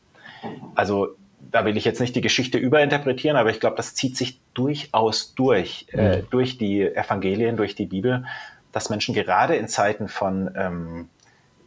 Also 0.74 1.16
da 1.50 1.64
will 1.64 1.76
ich 1.76 1.84
jetzt 1.84 2.00
nicht 2.00 2.14
die 2.14 2.20
Geschichte 2.20 2.58
überinterpretieren, 2.58 3.36
aber 3.36 3.50
ich 3.50 3.60
glaube, 3.60 3.76
das 3.76 3.94
zieht 3.94 4.16
sich 4.16 4.40
durchaus 4.54 5.34
durch, 5.34 5.86
äh, 5.92 6.18
mhm. 6.18 6.26
durch 6.30 6.58
die 6.58 6.82
Evangelien, 6.82 7.56
durch 7.56 7.74
die 7.74 7.86
Bibel, 7.86 8.24
dass 8.72 8.90
Menschen 8.90 9.14
gerade 9.14 9.56
in 9.56 9.66
Zeiten 9.66 10.08
von 10.08 10.50
ähm, 10.54 11.08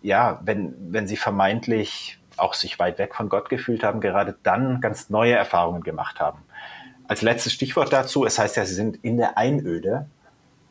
ja, 0.04 0.40
wenn, 0.44 0.76
wenn 0.92 1.08
sie 1.08 1.18
vermeintlich 1.18 2.20
auch 2.38 2.54
sich 2.54 2.78
weit 2.78 3.00
weg 3.00 3.16
von 3.16 3.30
Gott 3.30 3.50
gefühlt 3.50 3.84
haben, 3.84 4.02
gerade 4.02 4.36
dann 4.44 4.82
ganz 4.82 5.10
neue 5.10 5.34
Erfahrungen 5.34 5.82
gemacht 5.82 6.20
haben. 6.20 6.40
Als 7.08 7.22
letztes 7.22 7.54
Stichwort 7.54 7.92
dazu, 7.92 8.26
es 8.26 8.38
heißt 8.38 8.58
ja, 8.58 8.66
sie 8.66 8.76
sind 8.76 8.98
in 9.04 9.18
der 9.18 9.38
Einöde. 9.38 10.08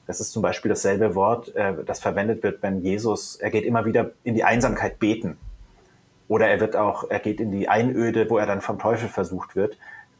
Das 0.06 0.20
ist 0.20 0.32
zum 0.32 0.42
Beispiel 0.42 0.68
dasselbe 0.68 1.14
Wort, 1.14 1.54
äh, 1.54 1.72
das 1.84 2.00
verwendet 2.00 2.42
wird, 2.42 2.62
wenn 2.62 2.82
Jesus, 2.82 3.36
er 3.36 3.50
geht 3.50 3.64
immer 3.64 3.84
wieder 3.84 4.10
in 4.22 4.34
die 4.34 4.44
Einsamkeit 4.44 4.98
beten. 4.98 5.38
Oder 6.28 6.48
er 6.48 6.60
wird 6.60 6.76
auch, 6.76 7.10
er 7.10 7.18
geht 7.18 7.40
in 7.40 7.50
die 7.50 7.68
Einöde, 7.68 8.30
wo 8.30 8.38
er 8.38 8.46
dann 8.46 8.60
vom 8.60 8.78
Teufel 8.78 9.08
versucht 9.08 9.56
wird. 9.56 9.76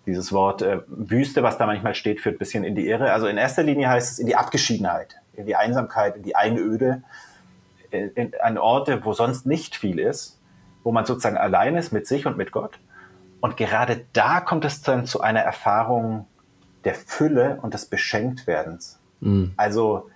Dieses 0.07 0.33
Wort 0.33 0.63
äh, 0.63 0.81
Wüste, 0.89 1.43
was 1.43 1.59
da 1.59 1.67
manchmal 1.67 1.95
steht, 1.95 2.21
führt 2.21 2.37
ein 2.37 2.39
bisschen 2.39 2.65
in 2.65 2.75
die 2.75 2.89
Irre. 2.89 3.13
Also 3.13 3.27
in 3.27 3.37
erster 3.37 3.63
Linie 3.63 3.89
heißt 3.89 4.13
es 4.13 4.19
in 4.19 4.27
die 4.27 4.37
Abgeschiedenheit, 4.37 5.17
in 5.35 5.47
die 5.47 5.57
Einsamkeit, 5.57 6.17
in 6.17 6.23
die 6.23 6.35
Einöde 6.35 7.03
in, 7.93 8.33
an 8.41 8.59
Orte, 8.59 9.05
wo 9.05 9.13
sonst 9.13 9.47
nicht 9.47 9.77
viel 9.77 9.99
ist, 9.99 10.39
wo 10.83 10.93
man 10.93 11.05
sozusagen 11.05 11.37
allein 11.37 11.77
ist 11.77 11.93
mit 11.93 12.07
sich 12.07 12.27
und 12.27 12.37
mit 12.37 12.53
Gott. 12.53 12.79
Und 13.41 13.57
gerade 13.57 14.05
da 14.13 14.41
kommt 14.41 14.65
es 14.65 14.83
dann 14.83 15.07
zu 15.07 15.21
einer 15.21 15.41
Erfahrung 15.41 16.27
der 16.85 16.95
Fülle 16.95 17.59
und 17.63 17.75
des 17.75 17.87
Beschenktwerdens. 17.87 18.99
Mhm. 19.21 19.53
Also 19.57 20.11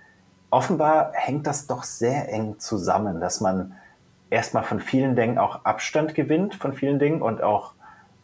offenbar 0.49 1.11
hängt 1.13 1.47
das 1.47 1.67
doch 1.67 1.83
sehr 1.83 2.31
eng 2.31 2.59
zusammen, 2.59 3.19
dass 3.19 3.41
man 3.41 3.73
erstmal 4.29 4.63
von 4.63 4.79
vielen 4.79 5.15
Dingen 5.15 5.37
auch 5.37 5.65
Abstand 5.65 6.15
gewinnt, 6.15 6.55
von 6.55 6.73
vielen 6.73 6.99
Dingen 6.99 7.21
und 7.21 7.41
auch, 7.41 7.73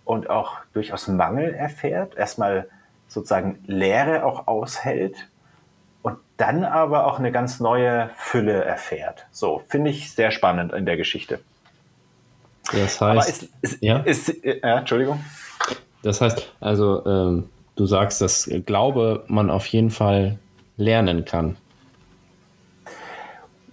und 0.06 0.30
auch 0.30 0.58
durchaus 0.74 1.08
Mangel 1.08 1.54
erfährt, 1.54 2.16
erstmal 2.16 2.68
sozusagen 3.08 3.60
Leere 3.66 4.26
auch 4.26 4.48
aushält 4.48 5.30
und 6.02 6.18
dann 6.38 6.64
aber 6.64 7.08
auch 7.08 7.20
eine 7.20 7.32
ganz 7.32 7.60
neue 7.60 8.10
Fülle 8.18 8.64
erfährt. 8.64 9.26
So, 9.32 9.62
finde 9.68 9.92
ich 9.92 10.12
sehr 10.12 10.32
spannend 10.32 10.74
in 10.74 10.86
der 10.86 10.98
Geschichte. 10.98 11.40
Das 12.72 13.00
heißt, 13.00 13.30
ist, 13.30 13.50
ist, 13.62 13.84
ja? 13.84 13.98
Ist, 14.00 14.44
äh, 14.44 14.60
Entschuldigung. 14.62 15.24
Das 16.02 16.22
heißt, 16.22 16.54
also 16.60 17.06
ähm, 17.06 17.50
du 17.76 17.86
sagst, 17.86 18.22
dass 18.22 18.50
Glaube 18.66 19.24
man 19.28 19.50
auf 19.50 19.66
jeden 19.68 19.90
Fall 19.90 20.40
lernen 20.78 21.26
kann. 21.26 21.58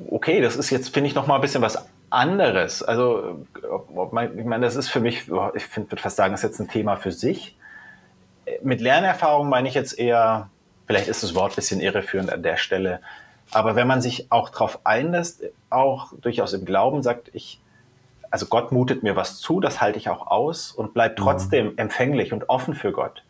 Okay, 0.08 0.40
das 0.40 0.56
ist 0.56 0.70
jetzt, 0.70 0.92
finde 0.92 1.08
ich, 1.08 1.14
noch 1.14 1.26
mal 1.26 1.36
ein 1.36 1.40
bisschen 1.40 1.62
was 1.62 1.86
anderes. 2.10 2.82
Also, 2.82 3.46
ich 3.56 4.44
meine, 4.44 4.64
das 4.64 4.76
ist 4.76 4.88
für 4.88 5.00
mich, 5.00 5.22
ich 5.54 5.76
würde 5.76 5.96
fast 5.96 6.16
sagen, 6.16 6.32
das 6.32 6.44
ist 6.44 6.50
jetzt 6.50 6.60
ein 6.60 6.68
Thema 6.68 6.96
für 6.96 7.12
sich. 7.12 7.56
Mit 8.62 8.80
Lernerfahrung 8.80 9.48
meine 9.48 9.68
ich 9.68 9.74
jetzt 9.74 9.98
eher 9.98 10.50
Vielleicht 10.90 11.06
ist 11.06 11.22
das 11.22 11.36
Wort 11.36 11.52
ein 11.52 11.54
bisschen 11.54 11.80
irreführend 11.80 12.32
an 12.32 12.42
der 12.42 12.56
Stelle. 12.56 12.98
Aber 13.52 13.76
wenn 13.76 13.86
man 13.86 14.00
sich 14.00 14.32
auch 14.32 14.48
darauf 14.48 14.80
einlässt, 14.82 15.44
auch 15.70 16.12
durchaus 16.20 16.52
im 16.52 16.64
Glauben 16.64 17.04
sagt, 17.04 17.30
ich, 17.32 17.60
also 18.32 18.46
Gott 18.46 18.72
mutet 18.72 19.04
mir 19.04 19.14
was 19.14 19.38
zu, 19.38 19.60
das 19.60 19.80
halte 19.80 19.98
ich 20.00 20.08
auch 20.08 20.26
aus 20.26 20.72
und 20.72 20.92
bleib 20.92 21.16
mhm. 21.16 21.22
trotzdem 21.22 21.78
empfänglich 21.78 22.32
und 22.32 22.48
offen 22.48 22.74
für 22.74 22.90
Gott. 22.90 23.22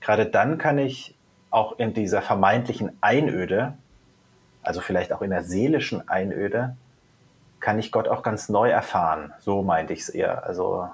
Gerade 0.00 0.26
dann 0.26 0.58
kann 0.58 0.76
ich 0.78 1.14
auch 1.50 1.78
in 1.78 1.94
dieser 1.94 2.20
vermeintlichen 2.20 2.98
Einöde, 3.00 3.74
also 4.64 4.80
vielleicht 4.80 5.12
auch 5.12 5.22
in 5.22 5.30
der 5.30 5.44
seelischen 5.44 6.08
Einöde, 6.08 6.76
kann 7.64 7.78
ich 7.78 7.90
Gott 7.90 8.08
auch 8.08 8.22
ganz 8.22 8.48
neu 8.48 8.68
erfahren. 8.68 9.32
So 9.40 9.62
meinte 9.62 9.94
ich 9.94 10.00
es 10.00 10.08
eher. 10.10 10.44
Also 10.44 10.88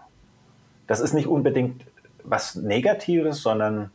das 0.86 1.00
ist 1.00 1.12
nicht 1.12 1.26
unbedingt 1.26 1.84
was 2.22 2.54
Negatives, 2.54 3.42
sondern 3.42 3.90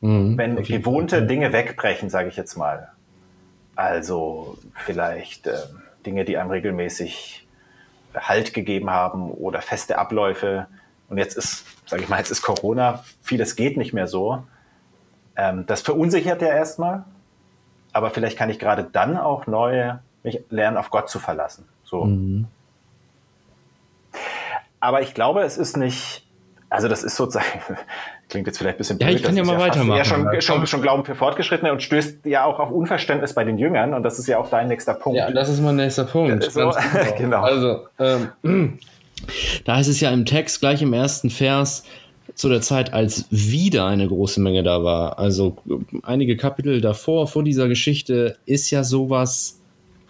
Mhm, 0.00 0.38
wenn 0.38 0.56
gewohnte 0.62 1.18
Fall. 1.18 1.26
Dinge 1.26 1.52
wegbrechen, 1.52 2.08
sage 2.10 2.28
ich 2.28 2.36
jetzt 2.36 2.56
mal. 2.56 2.88
Also 3.76 4.58
vielleicht 4.74 5.46
äh, 5.46 5.58
Dinge, 6.06 6.24
die 6.24 6.38
einem 6.38 6.50
regelmäßig 6.50 7.46
Halt 8.14 8.54
gegeben 8.54 8.90
haben 8.90 9.30
oder 9.30 9.62
feste 9.62 9.98
Abläufe. 9.98 10.66
Und 11.08 11.18
jetzt 11.18 11.36
ist, 11.36 11.64
sage 11.86 12.02
ich 12.02 12.08
mal, 12.08 12.18
jetzt 12.18 12.30
ist 12.30 12.42
Corona, 12.42 13.04
vieles 13.22 13.56
geht 13.56 13.76
nicht 13.76 13.92
mehr 13.92 14.06
so. 14.06 14.42
Ähm, 15.36 15.64
das 15.66 15.82
verunsichert 15.82 16.42
ja 16.42 16.48
erstmal, 16.48 17.04
aber 17.92 18.10
vielleicht 18.10 18.36
kann 18.36 18.50
ich 18.50 18.58
gerade 18.58 18.84
dann 18.90 19.16
auch 19.16 19.46
neu 19.46 19.94
mich 20.22 20.42
lernen, 20.50 20.76
auf 20.76 20.90
Gott 20.90 21.08
zu 21.08 21.18
verlassen. 21.18 21.68
So. 21.90 22.04
Mhm. 22.04 22.46
Aber 24.78 25.02
ich 25.02 25.12
glaube, 25.12 25.42
es 25.42 25.58
ist 25.58 25.76
nicht, 25.76 26.24
also 26.70 26.88
das 26.88 27.02
ist 27.02 27.16
sozusagen, 27.16 27.46
klingt 28.28 28.46
jetzt 28.46 28.58
vielleicht 28.58 28.76
ein 28.76 28.78
bisschen 28.78 28.98
blöd. 28.98 29.10
Ja, 29.10 29.16
ich 29.16 29.22
kann 29.22 29.36
ja 29.36 29.44
mal 29.44 29.54
ja 29.54 29.60
weitermachen. 29.60 29.98
Ja, 29.98 30.04
schon, 30.04 30.40
schon, 30.40 30.66
schon 30.66 30.82
Glauben 30.82 31.04
für 31.04 31.16
Fortgeschrittene 31.16 31.72
und 31.72 31.82
stößt 31.82 32.24
ja 32.24 32.44
auch 32.44 32.60
auf 32.60 32.70
Unverständnis 32.70 33.34
bei 33.34 33.44
den 33.44 33.58
Jüngern 33.58 33.92
und 33.92 34.04
das 34.04 34.18
ist 34.18 34.28
ja 34.28 34.38
auch 34.38 34.48
dein 34.48 34.68
nächster 34.68 34.94
Punkt. 34.94 35.18
Ja, 35.18 35.30
das 35.30 35.48
ist 35.48 35.60
mein 35.60 35.76
nächster 35.76 36.04
Punkt. 36.04 36.44
So, 36.44 36.60
genau. 36.92 37.16
genau. 37.18 37.42
Also, 37.42 37.86
ähm, 37.98 38.78
da 39.64 39.76
heißt 39.76 39.90
es 39.90 40.00
ja 40.00 40.10
im 40.10 40.24
Text 40.24 40.60
gleich 40.60 40.80
im 40.80 40.92
ersten 40.92 41.28
Vers, 41.28 41.84
zu 42.36 42.48
der 42.48 42.62
Zeit, 42.62 42.92
als 42.92 43.26
wieder 43.30 43.86
eine 43.86 44.06
große 44.06 44.40
Menge 44.40 44.62
da 44.62 44.84
war. 44.84 45.18
Also 45.18 45.56
einige 46.04 46.36
Kapitel 46.36 46.80
davor, 46.80 47.26
vor 47.26 47.42
dieser 47.42 47.66
Geschichte, 47.66 48.36
ist 48.46 48.70
ja 48.70 48.84
sowas 48.84 49.60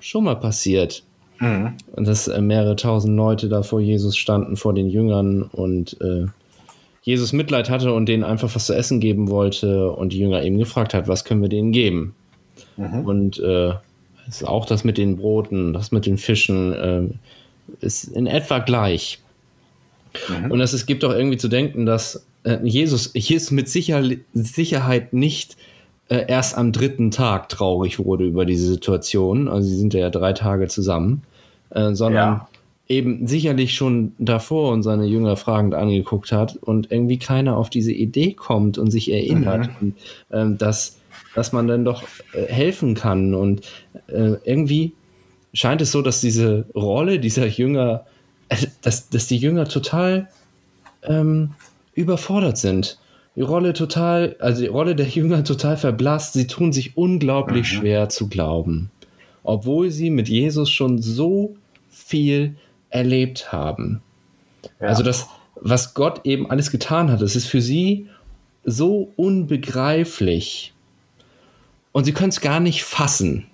schon 0.00 0.25
mal 0.25 0.37
passiert. 0.37 1.02
Mhm. 1.40 1.73
Dass 1.97 2.28
äh, 2.28 2.40
mehrere 2.40 2.76
tausend 2.76 3.16
Leute 3.16 3.49
da 3.49 3.62
vor 3.62 3.80
Jesus 3.80 4.16
standen, 4.16 4.56
vor 4.56 4.75
den 4.75 4.88
Jüngern 4.88 5.42
und 5.42 6.00
äh, 6.00 6.26
Jesus 7.02 7.32
Mitleid 7.32 7.70
hatte 7.70 7.92
und 7.92 8.06
denen 8.06 8.25
einfach 8.25 8.54
was 8.54 8.66
zu 8.66 8.75
essen 8.75 9.00
geben 9.00 9.28
wollte 9.28 9.90
und 9.90 10.12
die 10.12 10.18
Jünger 10.18 10.42
eben 10.42 10.59
gefragt 10.59 10.92
hat, 10.92 11.09
was 11.09 11.25
können 11.25 11.42
wir 11.42 11.49
denen 11.49 11.73
geben? 11.73 12.14
Mhm. 12.76 13.04
Und 13.06 13.38
äh, 13.40 13.73
ist 14.28 14.47
auch 14.47 14.66
das 14.66 14.85
mit 14.85 14.99
den 14.99 15.16
Broten, 15.16 15.73
das 15.73 15.92
mit 15.92 16.06
den 16.06 16.18
Fischen 16.18 16.73
äh, 16.73 17.02
ist 17.80 18.04
in 18.04 18.26
etwa 18.26 18.59
gleich. 18.59 19.18
Mhm. 20.28 20.50
Und 20.50 20.61
es 20.61 20.87
gibt 20.87 21.04
auch 21.04 21.12
irgendwie 21.12 21.38
zu 21.38 21.49
denken, 21.49 21.87
dass 21.87 22.26
äh, 22.44 22.59
Jesus, 22.62 23.12
Jesus 23.14 23.50
mit 23.50 23.68
Sicher 23.68 24.02
Sicherheit 24.35 25.12
nicht 25.12 25.56
äh, 26.09 26.26
erst 26.26 26.56
am 26.56 26.73
dritten 26.73 27.11
Tag 27.11 27.49
traurig 27.49 27.99
wurde 27.99 28.25
über 28.25 28.44
diese 28.44 28.66
Situation. 28.66 29.49
Also 29.49 29.68
sie 29.68 29.76
sind 29.76 29.94
ja 29.94 30.11
drei 30.11 30.32
Tage 30.32 30.68
zusammen, 30.68 31.23
äh, 31.70 31.94
sondern 31.94 32.28
ja. 32.34 32.48
eben 32.88 33.26
sicherlich 33.26 33.74
schon 33.74 34.12
davor 34.18 34.72
und 34.72 34.82
seine 34.82 35.06
Jünger 35.06 35.36
fragend 35.36 35.74
angeguckt 35.74 36.32
hat 36.32 36.56
und 36.56 36.90
irgendwie 36.90 37.18
keiner 37.18 37.56
auf 37.56 37.70
diese 37.70 37.92
Idee 37.92 38.34
kommt 38.34 38.78
und 38.78 38.90
sich 38.90 39.10
erinnert, 39.10 39.68
mhm. 39.68 39.76
und, 39.80 39.94
ähm, 40.32 40.58
dass, 40.58 40.98
dass 41.34 41.52
man 41.52 41.66
dann 41.66 41.84
doch 41.84 42.02
äh, 42.32 42.46
helfen 42.46 42.94
kann. 42.94 43.34
Und 43.34 43.62
äh, 44.08 44.34
irgendwie 44.44 44.92
scheint 45.52 45.80
es 45.80 45.92
so, 45.92 46.02
dass 46.02 46.20
diese 46.20 46.66
Rolle 46.74 47.18
dieser 47.18 47.46
Jünger, 47.46 48.06
äh, 48.48 48.56
dass, 48.82 49.08
dass 49.08 49.26
die 49.26 49.38
Jünger 49.38 49.66
total 49.66 50.28
ähm, 51.02 51.52
überfordert 51.94 52.58
sind 52.58 52.98
die 53.36 53.42
Rolle 53.42 53.72
total, 53.72 54.36
also 54.38 54.60
die 54.62 54.68
Rolle 54.68 54.94
der 54.94 55.06
Jünger 55.06 55.44
total 55.44 55.76
verblasst. 55.76 56.34
Sie 56.34 56.46
tun 56.46 56.72
sich 56.72 56.96
unglaublich 56.96 57.72
mhm. 57.72 57.76
schwer 57.76 58.08
zu 58.08 58.28
glauben, 58.28 58.90
obwohl 59.42 59.90
sie 59.90 60.10
mit 60.10 60.28
Jesus 60.28 60.70
schon 60.70 61.00
so 61.00 61.56
viel 61.90 62.56
erlebt 62.88 63.52
haben. 63.52 64.02
Ja. 64.80 64.88
Also 64.88 65.02
das, 65.02 65.28
was 65.56 65.94
Gott 65.94 66.23
eben 66.25 66.50
alles 66.50 66.70
getan 66.70 67.11
hat, 67.11 67.20
das 67.20 67.37
ist 67.37 67.47
für 67.47 67.61
sie 67.61 68.06
so 68.64 69.12
unbegreiflich. 69.16 70.73
Und 71.92 72.04
sie 72.04 72.12
können 72.12 72.30
es 72.30 72.40
gar 72.40 72.61
nicht 72.61 72.85
fassen. 72.85 73.47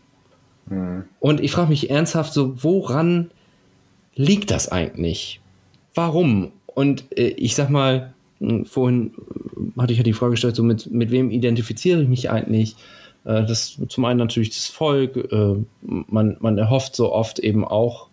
Mhm. 0.67 1.05
Und 1.21 1.41
ich 1.41 1.53
frage 1.53 1.69
mich 1.69 1.91
ernsthaft 1.91 2.33
so, 2.33 2.63
woran 2.63 3.31
liegt 4.15 4.51
das 4.51 4.71
eigentlich? 4.71 5.41
Warum? 5.95 6.53
Und 6.67 7.05
äh, 7.17 7.29
ich 7.29 7.55
sag 7.55 7.71
mal, 7.71 8.15
hm, 8.41 8.65
vorhin 8.67 9.13
äh, 9.77 9.81
hatte 9.81 9.93
ich 9.93 9.99
ja 9.99 10.05
die 10.05 10.13
Frage 10.13 10.33
gestellt, 10.33 10.57
so 10.57 10.63
mit, 10.63 10.91
mit 10.91 11.11
wem 11.11 11.31
identifiziere 11.31 12.03
ich 12.03 12.09
mich 12.09 12.31
eigentlich? 12.31 12.77
Äh, 13.25 13.45
das 13.45 13.79
zum 13.89 14.05
einen 14.05 14.19
natürlich 14.19 14.51
das 14.51 14.67
Volk, 14.67 15.17
äh, 15.17 15.55
man, 15.83 16.37
man 16.41 16.59
erhofft 16.59 16.97
so 16.97 17.13
oft 17.13 17.39
eben 17.39 17.65
auch 17.65 18.09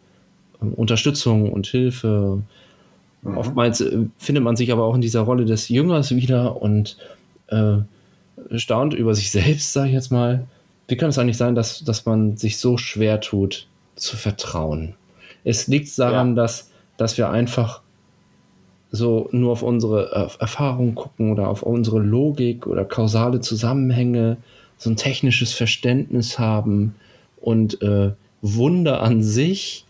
Unterstützung 0.72 1.51
und 1.51 1.67
Hilfe. 1.67 2.41
Mhm. 3.22 3.38
Oftmals 3.38 3.84
findet 4.17 4.43
man 4.43 4.55
sich 4.55 4.72
aber 4.72 4.84
auch 4.86 4.96
in 4.96 5.01
dieser 5.01 5.22
Rolle 5.22 5.46
des 5.46 5.70
Jüngers 5.70 6.15
wieder 6.15 6.62
und 6.62 6.98
äh, 7.48 7.77
staunt 8.55 8.93
über 8.93 9.15
sich 9.15 9.32
selbst, 9.32 9.74
sage 9.74 9.89
ich 9.89 9.93
jetzt 9.93 10.12
mal. 10.12 10.46
Wie 10.88 10.98
kann 10.98 11.10
es 11.10 11.17
eigentlich 11.17 11.38
sein, 11.38 11.55
dass, 11.55 11.84
dass 11.84 12.05
man 12.05 12.38
sich 12.38 12.58
so 12.58 12.77
schwer 12.77 13.22
tut, 13.22 13.67
zu 13.96 14.17
vertrauen? 14.17 14.96
Es 15.43 15.67
liegt 15.67 15.98
daran, 16.00 16.29
ja. 16.29 16.43
dass, 16.43 16.72
dass 16.98 17.17
wir 17.17 17.29
einfach 17.29 17.82
so 18.91 19.27
nur 19.32 19.51
auf 19.51 19.63
unsere 19.63 20.12
äh, 20.12 20.41
Erfahrung 20.41 20.93
gucken 20.96 21.32
oder 21.32 21.50
auf 21.50 21.63
unsere 21.63 22.00
Logik 22.00 22.67
oder 22.67 22.86
kausale 22.86 23.41
Zusammenhänge, 23.41 24.38
so 24.77 24.89
ein 24.89 24.98
technisches 24.98 25.53
Verständnis 25.53 26.38
haben 26.38 26.96
und 27.41 27.82
äh, 27.82 28.12
Wunder 28.41 29.01
an 29.01 29.24
sich 29.24 29.86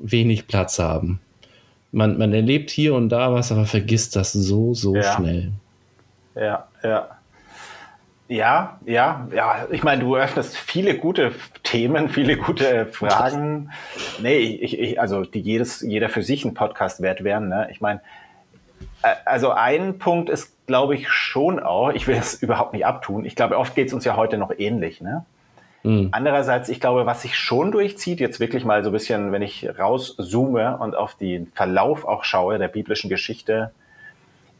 wenig 0.00 0.46
Platz 0.46 0.78
haben. 0.78 1.20
Man, 1.92 2.18
man 2.18 2.32
erlebt 2.32 2.70
hier 2.70 2.94
und 2.94 3.08
da 3.08 3.32
was, 3.32 3.52
aber 3.52 3.66
vergisst 3.66 4.16
das 4.16 4.32
so, 4.32 4.74
so 4.74 4.94
ja. 4.94 5.14
schnell. 5.14 5.52
Ja, 6.34 6.66
ja. 6.82 7.08
Ja, 8.28 8.78
ja, 8.86 9.26
ja. 9.34 9.66
Ich 9.72 9.82
meine, 9.82 10.04
du 10.04 10.16
öffnest 10.16 10.56
viele 10.56 10.96
gute 10.96 11.32
Themen, 11.64 12.08
viele 12.08 12.36
gute 12.36 12.86
Fragen. 12.86 13.72
Nee, 14.22 14.38
ich, 14.38 14.78
ich, 14.78 15.00
also 15.00 15.22
die 15.22 15.40
jedes, 15.40 15.80
jeder 15.80 16.08
für 16.08 16.22
sich 16.22 16.44
ein 16.44 16.54
Podcast 16.54 17.02
wert 17.02 17.24
wären. 17.24 17.48
Ne? 17.48 17.66
Ich 17.72 17.80
meine, 17.80 18.00
also 19.24 19.50
ein 19.50 19.98
Punkt 19.98 20.30
ist, 20.30 20.54
glaube 20.68 20.94
ich, 20.94 21.08
schon 21.08 21.58
auch, 21.58 21.90
ich 21.90 22.06
will 22.06 22.16
es 22.16 22.34
überhaupt 22.42 22.72
nicht 22.72 22.86
abtun, 22.86 23.24
ich 23.24 23.34
glaube, 23.34 23.58
oft 23.58 23.74
geht 23.74 23.88
es 23.88 23.94
uns 23.94 24.04
ja 24.04 24.16
heute 24.16 24.38
noch 24.38 24.52
ähnlich. 24.56 25.00
Ne? 25.00 25.24
Mhm. 25.82 26.08
Andererseits, 26.12 26.68
ich 26.68 26.80
glaube, 26.80 27.06
was 27.06 27.22
sich 27.22 27.36
schon 27.36 27.72
durchzieht, 27.72 28.20
jetzt 28.20 28.40
wirklich 28.40 28.64
mal 28.64 28.82
so 28.82 28.90
ein 28.90 28.92
bisschen, 28.92 29.32
wenn 29.32 29.42
ich 29.42 29.68
rauszoome 29.78 30.78
und 30.78 30.94
auf 30.94 31.14
den 31.14 31.50
Verlauf 31.54 32.04
auch 32.04 32.24
schaue 32.24 32.58
der 32.58 32.68
biblischen 32.68 33.08
Geschichte, 33.08 33.72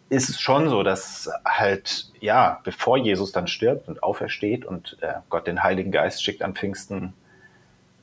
ist 0.09 0.29
es 0.29 0.41
schon 0.41 0.69
so, 0.69 0.83
dass 0.83 1.31
halt, 1.45 2.11
ja, 2.21 2.61
bevor 2.65 2.97
Jesus 2.97 3.33
dann 3.33 3.47
stirbt 3.47 3.89
und 3.89 4.03
aufersteht 4.03 4.65
und 4.65 4.97
äh, 5.03 5.15
Gott 5.29 5.47
den 5.47 5.62
Heiligen 5.62 5.93
Geist 5.93 6.25
schickt 6.25 6.43
an 6.43 6.55
Pfingsten, 6.55 7.12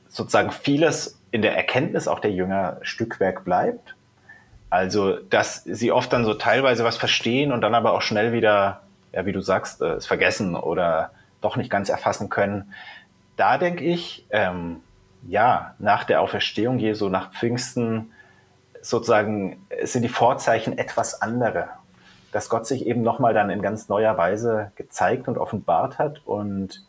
sozusagen 0.08 0.50
vieles 0.50 1.20
in 1.30 1.42
der 1.42 1.54
Erkenntnis 1.54 2.08
auch 2.08 2.20
der 2.20 2.32
Jünger 2.32 2.78
Stückwerk 2.82 3.44
bleibt 3.44 3.94
also, 4.70 5.16
dass 5.16 5.64
sie 5.64 5.92
oft 5.92 6.12
dann 6.12 6.24
so 6.24 6.34
teilweise 6.34 6.84
was 6.84 6.96
verstehen 6.96 7.52
und 7.52 7.62
dann 7.62 7.74
aber 7.74 7.92
auch 7.92 8.02
schnell 8.02 8.32
wieder, 8.32 8.82
ja, 9.12 9.24
wie 9.24 9.32
du 9.32 9.40
sagst, 9.40 9.80
äh, 9.80 9.94
es 9.94 10.06
vergessen 10.06 10.54
oder 10.54 11.10
doch 11.40 11.56
nicht 11.56 11.70
ganz 11.70 11.88
erfassen 11.88 12.28
können. 12.28 12.74
Da 13.38 13.56
denke 13.56 13.84
ich, 13.84 14.26
ähm, 14.30 14.82
ja, 15.26 15.76
nach 15.78 16.02
der 16.02 16.20
Auferstehung 16.20 16.80
Jesu, 16.80 17.08
nach 17.08 17.32
Pfingsten, 17.32 18.10
sozusagen 18.82 19.64
sind 19.84 20.02
die 20.02 20.08
Vorzeichen 20.08 20.76
etwas 20.76 21.22
andere. 21.22 21.68
Dass 22.32 22.48
Gott 22.48 22.66
sich 22.66 22.84
eben 22.84 23.02
nochmal 23.02 23.34
dann 23.34 23.48
in 23.48 23.62
ganz 23.62 23.88
neuer 23.88 24.18
Weise 24.18 24.72
gezeigt 24.74 25.28
und 25.28 25.38
offenbart 25.38 25.98
hat 25.98 26.20
und 26.26 26.84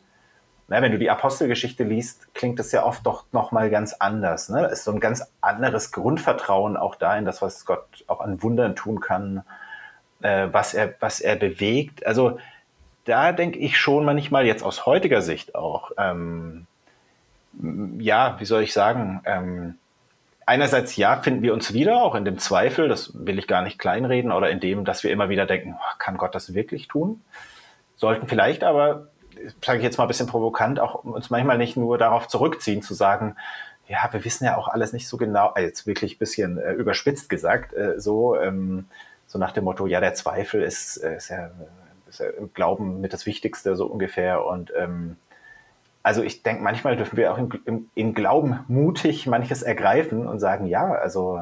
na, 0.67 0.81
wenn 0.81 0.91
du 0.91 0.99
die 0.99 1.11
Apostelgeschichte 1.11 1.83
liest, 1.83 2.33
klingt 2.33 2.57
das 2.57 2.71
ja 2.71 2.83
oft 2.83 3.05
doch 3.05 3.25
nochmal 3.31 3.69
ganz 3.69 3.93
anders. 3.93 4.49
Ne? 4.49 4.65
ist 4.67 4.83
so 4.83 4.91
ein 4.91 4.99
ganz 4.99 5.23
anderes 5.41 5.91
Grundvertrauen 5.91 6.77
auch 6.77 6.95
da 6.95 7.15
in 7.15 7.25
das, 7.25 7.43
was 7.43 7.65
Gott 7.65 7.85
auch 8.07 8.21
an 8.21 8.41
Wundern 8.41 8.75
tun 8.75 8.99
kann, 8.99 9.43
äh, 10.21 10.47
was, 10.51 10.73
er, 10.73 10.95
was 10.99 11.21
er 11.21 11.35
bewegt. 11.35 12.05
Also 12.05 12.39
da 13.05 13.31
denke 13.31 13.59
ich 13.59 13.77
schon 13.77 14.05
manchmal 14.05 14.45
jetzt 14.45 14.63
aus 14.63 14.85
heutiger 14.85 15.21
Sicht 15.21 15.55
auch, 15.55 15.91
ähm, 15.97 16.67
ja, 17.99 18.35
wie 18.39 18.45
soll 18.45 18.63
ich 18.63 18.73
sagen, 18.73 19.21
ähm, 19.25 19.75
einerseits 20.45 20.95
ja, 20.95 21.17
finden 21.17 21.41
wir 21.41 21.53
uns 21.53 21.73
wieder, 21.73 22.03
auch 22.03 22.15
in 22.15 22.25
dem 22.25 22.37
Zweifel, 22.37 22.87
das 22.87 23.11
will 23.13 23.39
ich 23.39 23.47
gar 23.47 23.61
nicht 23.61 23.79
kleinreden, 23.79 24.31
oder 24.31 24.49
in 24.49 24.59
dem, 24.59 24.85
dass 24.85 25.03
wir 25.03 25.11
immer 25.11 25.29
wieder 25.29 25.45
denken, 25.45 25.77
kann 25.97 26.17
Gott 26.17 26.35
das 26.35 26.53
wirklich 26.53 26.87
tun? 26.87 27.21
Sollten 27.95 28.27
vielleicht 28.27 28.63
aber 28.63 29.07
sage 29.63 29.79
ich 29.79 29.83
jetzt 29.83 29.97
mal 29.97 30.05
ein 30.05 30.07
bisschen 30.07 30.27
provokant, 30.27 30.79
auch 30.79 31.03
uns 31.03 31.29
manchmal 31.29 31.57
nicht 31.57 31.77
nur 31.77 31.97
darauf 31.97 32.27
zurückziehen, 32.27 32.81
zu 32.81 32.93
sagen, 32.93 33.35
ja, 33.87 34.07
wir 34.11 34.23
wissen 34.23 34.45
ja 34.45 34.57
auch 34.57 34.67
alles 34.67 34.93
nicht 34.93 35.07
so 35.07 35.17
genau, 35.17 35.53
äh, 35.55 35.63
jetzt 35.63 35.87
wirklich 35.87 36.15
ein 36.15 36.19
bisschen 36.19 36.57
äh, 36.57 36.73
überspitzt 36.73 37.29
gesagt, 37.29 37.73
äh, 37.73 37.99
so, 37.99 38.35
ähm, 38.39 38.85
so 39.27 39.39
nach 39.39 39.51
dem 39.51 39.63
Motto, 39.63 39.87
ja, 39.87 39.99
der 39.99 40.13
Zweifel 40.13 40.61
ist, 40.61 40.97
äh, 40.97 41.15
ist, 41.15 41.29
ja, 41.29 41.49
ist 42.09 42.19
ja 42.19 42.29
im 42.29 42.53
Glauben 42.53 43.01
mit 43.01 43.13
das 43.13 43.25
Wichtigste, 43.25 43.75
so 43.75 43.85
ungefähr. 43.85 44.45
Und 44.45 44.71
ähm, 44.75 45.17
also 46.03 46.23
ich 46.23 46.43
denke, 46.43 46.63
manchmal 46.63 46.95
dürfen 46.95 47.17
wir 47.17 47.33
auch 47.33 47.37
im, 47.37 47.51
im, 47.65 47.89
im, 47.95 48.13
Glauben 48.13 48.59
mutig 48.67 49.27
manches 49.27 49.61
ergreifen 49.61 50.27
und 50.27 50.39
sagen, 50.39 50.65
ja, 50.65 50.91
also 50.91 51.41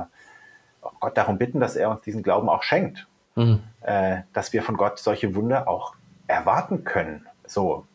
Gott 1.00 1.17
darum 1.17 1.38
bitten, 1.38 1.59
dass 1.59 1.75
er 1.75 1.89
uns 1.89 2.01
diesen 2.01 2.24
Glauben 2.24 2.50
auch 2.50 2.63
schenkt. 2.63 3.07
Mhm. 3.36 3.62
Äh, 3.81 4.21
dass 4.33 4.53
wir 4.53 4.63
von 4.63 4.77
Gott 4.77 5.00
solche 5.00 5.36
Wunder 5.36 5.67
auch 5.67 5.95
erwarten 6.27 6.83
können. 6.83 7.25
So. 7.45 7.86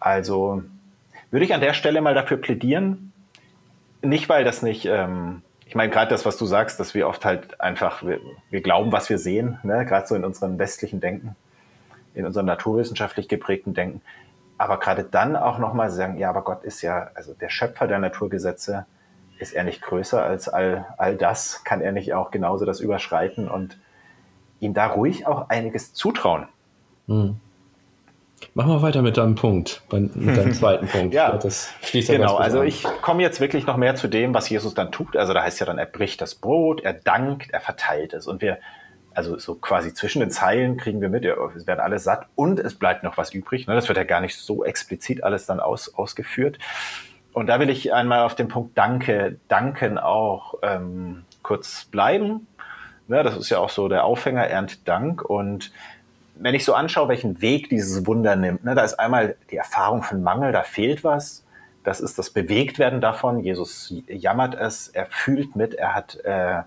Also 0.00 0.62
würde 1.30 1.44
ich 1.44 1.54
an 1.54 1.60
der 1.60 1.74
Stelle 1.74 2.00
mal 2.00 2.14
dafür 2.14 2.38
plädieren, 2.38 3.12
nicht 4.00 4.28
weil 4.28 4.44
das 4.44 4.62
nicht 4.62 4.86
ähm, 4.86 5.42
ich 5.68 5.74
meine, 5.74 5.92
gerade 5.92 6.08
das, 6.08 6.24
was 6.24 6.38
du 6.38 6.46
sagst, 6.46 6.80
dass 6.80 6.94
wir 6.94 7.06
oft 7.06 7.26
halt 7.26 7.60
einfach, 7.60 8.02
wir, 8.02 8.20
wir 8.48 8.62
glauben, 8.62 8.90
was 8.90 9.10
wir 9.10 9.18
sehen, 9.18 9.58
ne? 9.62 9.84
gerade 9.84 10.06
so 10.06 10.14
in 10.14 10.24
unserem 10.24 10.58
westlichen 10.58 10.98
Denken, 10.98 11.36
in 12.18 12.26
unserem 12.26 12.46
naturwissenschaftlich 12.46 13.28
geprägten 13.28 13.74
Denken. 13.74 14.02
Aber 14.58 14.78
gerade 14.78 15.04
dann 15.04 15.36
auch 15.36 15.58
nochmal 15.58 15.90
sagen, 15.90 16.18
ja, 16.18 16.28
aber 16.30 16.42
Gott 16.42 16.64
ist 16.64 16.82
ja, 16.82 17.10
also 17.14 17.32
der 17.32 17.48
Schöpfer 17.48 17.86
der 17.86 18.00
Naturgesetze, 18.00 18.86
ist 19.38 19.52
er 19.52 19.62
nicht 19.62 19.80
größer 19.82 20.20
als 20.20 20.48
all, 20.48 20.84
all 20.98 21.16
das? 21.16 21.62
Kann 21.62 21.80
er 21.80 21.92
nicht 21.92 22.12
auch 22.12 22.32
genauso 22.32 22.64
das 22.64 22.80
überschreiten 22.80 23.48
und 23.48 23.78
ihm 24.58 24.74
da 24.74 24.88
ruhig 24.88 25.28
auch 25.28 25.48
einiges 25.48 25.94
zutrauen? 25.94 26.48
Hm. 27.06 27.36
Machen 28.54 28.70
wir 28.70 28.82
weiter 28.82 29.02
mit 29.02 29.16
deinem 29.16 29.34
Punkt, 29.34 29.82
mit 29.90 30.36
deinem 30.36 30.52
zweiten 30.52 30.86
Punkt. 30.92 31.14
ja, 31.14 31.36
das 31.36 31.70
schließt 31.82 32.08
genau. 32.08 32.36
Also 32.36 32.62
ich 32.62 32.84
komme 33.02 33.22
jetzt 33.22 33.40
wirklich 33.40 33.66
noch 33.66 33.76
mehr 33.76 33.94
zu 33.94 34.08
dem, 34.08 34.34
was 34.34 34.48
Jesus 34.48 34.74
dann 34.74 34.90
tut. 34.92 35.16
Also 35.16 35.32
da 35.32 35.42
heißt 35.42 35.60
ja 35.60 35.66
dann, 35.66 35.78
er 35.78 35.86
bricht 35.86 36.20
das 36.20 36.34
Brot, 36.34 36.80
er 36.80 36.92
dankt, 36.92 37.50
er 37.50 37.60
verteilt 37.60 38.12
es. 38.12 38.26
Und 38.26 38.42
wir, 38.42 38.58
also 39.18 39.36
so 39.36 39.56
quasi 39.56 39.92
zwischen 39.92 40.20
den 40.20 40.30
Zeilen 40.30 40.76
kriegen 40.76 41.00
wir 41.00 41.08
mit, 41.08 41.24
es 41.24 41.66
werden 41.66 41.80
alle 41.80 41.98
satt 41.98 42.26
und 42.36 42.60
es 42.60 42.76
bleibt 42.76 43.02
noch 43.02 43.16
was 43.16 43.34
übrig. 43.34 43.66
Ne? 43.66 43.74
Das 43.74 43.88
wird 43.88 43.98
ja 43.98 44.04
gar 44.04 44.20
nicht 44.20 44.36
so 44.36 44.64
explizit 44.64 45.24
alles 45.24 45.44
dann 45.44 45.58
aus, 45.58 45.92
ausgeführt. 45.92 46.60
Und 47.32 47.48
da 47.48 47.58
will 47.58 47.68
ich 47.68 47.92
einmal 47.92 48.22
auf 48.22 48.36
den 48.36 48.46
Punkt 48.46 48.78
Danke, 48.78 49.40
Danken 49.48 49.98
auch 49.98 50.54
ähm, 50.62 51.24
kurz 51.42 51.86
bleiben. 51.86 52.46
Ne, 53.08 53.24
das 53.24 53.36
ist 53.36 53.50
ja 53.50 53.58
auch 53.58 53.70
so 53.70 53.88
der 53.88 54.04
Aufhänger, 54.04 54.46
Ernt 54.46 54.86
Dank. 54.86 55.20
Und 55.24 55.72
wenn 56.36 56.54
ich 56.54 56.64
so 56.64 56.74
anschaue, 56.74 57.08
welchen 57.08 57.42
Weg 57.42 57.70
dieses 57.70 58.06
Wunder 58.06 58.36
nimmt, 58.36 58.64
ne, 58.64 58.76
da 58.76 58.84
ist 58.84 59.00
einmal 59.00 59.34
die 59.50 59.56
Erfahrung 59.56 60.04
von 60.04 60.22
Mangel, 60.22 60.52
da 60.52 60.62
fehlt 60.62 61.02
was. 61.02 61.44
Das 61.82 61.98
ist 61.98 62.20
das 62.20 62.30
Bewegtwerden 62.30 63.00
davon. 63.00 63.40
Jesus 63.40 63.92
jammert 64.06 64.54
es, 64.54 64.86
er 64.86 65.06
fühlt 65.06 65.56
mit, 65.56 65.74
er 65.74 65.96
hat, 65.96 66.16
äh, 66.24 66.62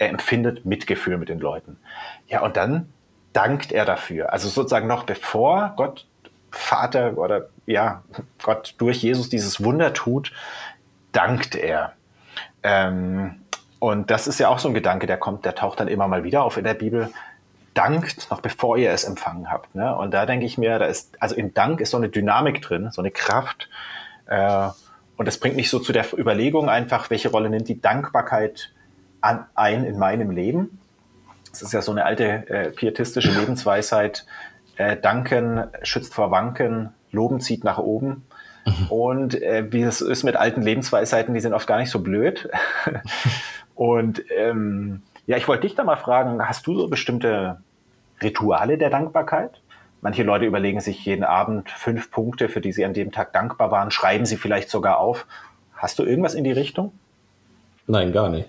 er 0.00 0.08
empfindet 0.08 0.64
Mitgefühl 0.64 1.18
mit 1.18 1.28
den 1.28 1.38
Leuten. 1.38 1.76
Ja, 2.26 2.40
und 2.40 2.56
dann 2.56 2.92
dankt 3.34 3.70
er 3.70 3.84
dafür. 3.84 4.32
Also 4.32 4.48
sozusagen 4.48 4.88
noch 4.88 5.04
bevor 5.04 5.74
Gott 5.76 6.06
Vater 6.50 7.16
oder 7.18 7.50
ja, 7.66 8.02
Gott 8.42 8.74
durch 8.78 9.02
Jesus 9.02 9.28
dieses 9.28 9.62
Wunder 9.62 9.92
tut, 9.92 10.32
dankt 11.12 11.54
er. 11.54 11.92
Ähm, 12.62 13.42
und 13.78 14.10
das 14.10 14.26
ist 14.26 14.40
ja 14.40 14.48
auch 14.48 14.58
so 14.58 14.68
ein 14.68 14.74
Gedanke, 14.74 15.06
der 15.06 15.18
kommt, 15.18 15.44
der 15.44 15.54
taucht 15.54 15.80
dann 15.80 15.88
immer 15.88 16.08
mal 16.08 16.24
wieder 16.24 16.42
auf 16.42 16.56
in 16.56 16.64
der 16.64 16.74
Bibel 16.74 17.10
dankt, 17.74 18.30
noch 18.30 18.40
bevor 18.40 18.78
ihr 18.78 18.90
es 18.90 19.04
empfangen 19.04 19.50
habt. 19.50 19.74
Ne? 19.74 19.94
Und 19.94 20.12
da 20.12 20.24
denke 20.24 20.46
ich 20.46 20.56
mir, 20.56 20.78
da 20.78 20.86
ist, 20.86 21.14
also 21.20 21.34
im 21.36 21.52
Dank 21.52 21.80
ist 21.80 21.90
so 21.90 21.98
eine 21.98 22.08
Dynamik 22.08 22.62
drin, 22.62 22.90
so 22.90 23.02
eine 23.02 23.10
Kraft. 23.10 23.68
Äh, 24.26 24.68
und 25.18 25.26
das 25.26 25.38
bringt 25.38 25.56
mich 25.56 25.68
so 25.68 25.78
zu 25.78 25.92
der 25.92 26.06
Überlegung 26.18 26.70
einfach, 26.70 27.10
welche 27.10 27.30
Rolle 27.30 27.50
nimmt 27.50 27.68
die 27.68 27.80
Dankbarkeit 27.80 28.72
an, 29.20 29.46
ein 29.54 29.84
in 29.84 29.98
meinem 29.98 30.30
Leben? 30.30 30.78
Das 31.50 31.62
ist 31.62 31.72
ja 31.72 31.82
so 31.82 31.92
eine 31.92 32.04
alte 32.04 32.48
äh, 32.48 32.70
pietistische 32.70 33.32
Lebensweisheit. 33.32 34.24
Äh, 34.76 34.96
danken 34.96 35.64
schützt 35.82 36.14
vor 36.14 36.30
Wanken, 36.30 36.90
Loben 37.10 37.40
zieht 37.40 37.64
nach 37.64 37.78
oben. 37.78 38.26
Mhm. 38.64 38.86
Und 38.88 39.42
äh, 39.42 39.72
wie 39.72 39.82
es 39.82 40.00
ist 40.00 40.22
mit 40.22 40.36
alten 40.36 40.62
Lebensweisheiten, 40.62 41.34
die 41.34 41.40
sind 41.40 41.54
oft 41.54 41.66
gar 41.66 41.78
nicht 41.78 41.90
so 41.90 42.00
blöd. 42.00 42.48
und 43.74 44.22
ähm, 44.36 45.02
ja, 45.26 45.36
ich 45.36 45.48
wollte 45.48 45.62
dich 45.62 45.74
da 45.74 45.84
mal 45.84 45.96
fragen, 45.96 46.46
hast 46.46 46.66
du 46.66 46.78
so 46.78 46.88
bestimmte 46.88 47.60
Rituale 48.22 48.78
der 48.78 48.90
Dankbarkeit? 48.90 49.60
Manche 50.02 50.22
Leute 50.22 50.46
überlegen 50.46 50.80
sich 50.80 51.04
jeden 51.04 51.24
Abend 51.24 51.70
fünf 51.70 52.10
Punkte, 52.10 52.48
für 52.48 52.60
die 52.60 52.72
sie 52.72 52.84
an 52.84 52.94
dem 52.94 53.12
Tag 53.12 53.32
dankbar 53.32 53.70
waren, 53.70 53.90
schreiben 53.90 54.24
sie 54.24 54.36
vielleicht 54.36 54.70
sogar 54.70 54.98
auf. 54.98 55.26
Hast 55.74 55.98
du 55.98 56.04
irgendwas 56.04 56.34
in 56.34 56.44
die 56.44 56.52
Richtung? 56.52 56.92
Nein, 57.86 58.12
gar 58.12 58.28
nicht. 58.28 58.48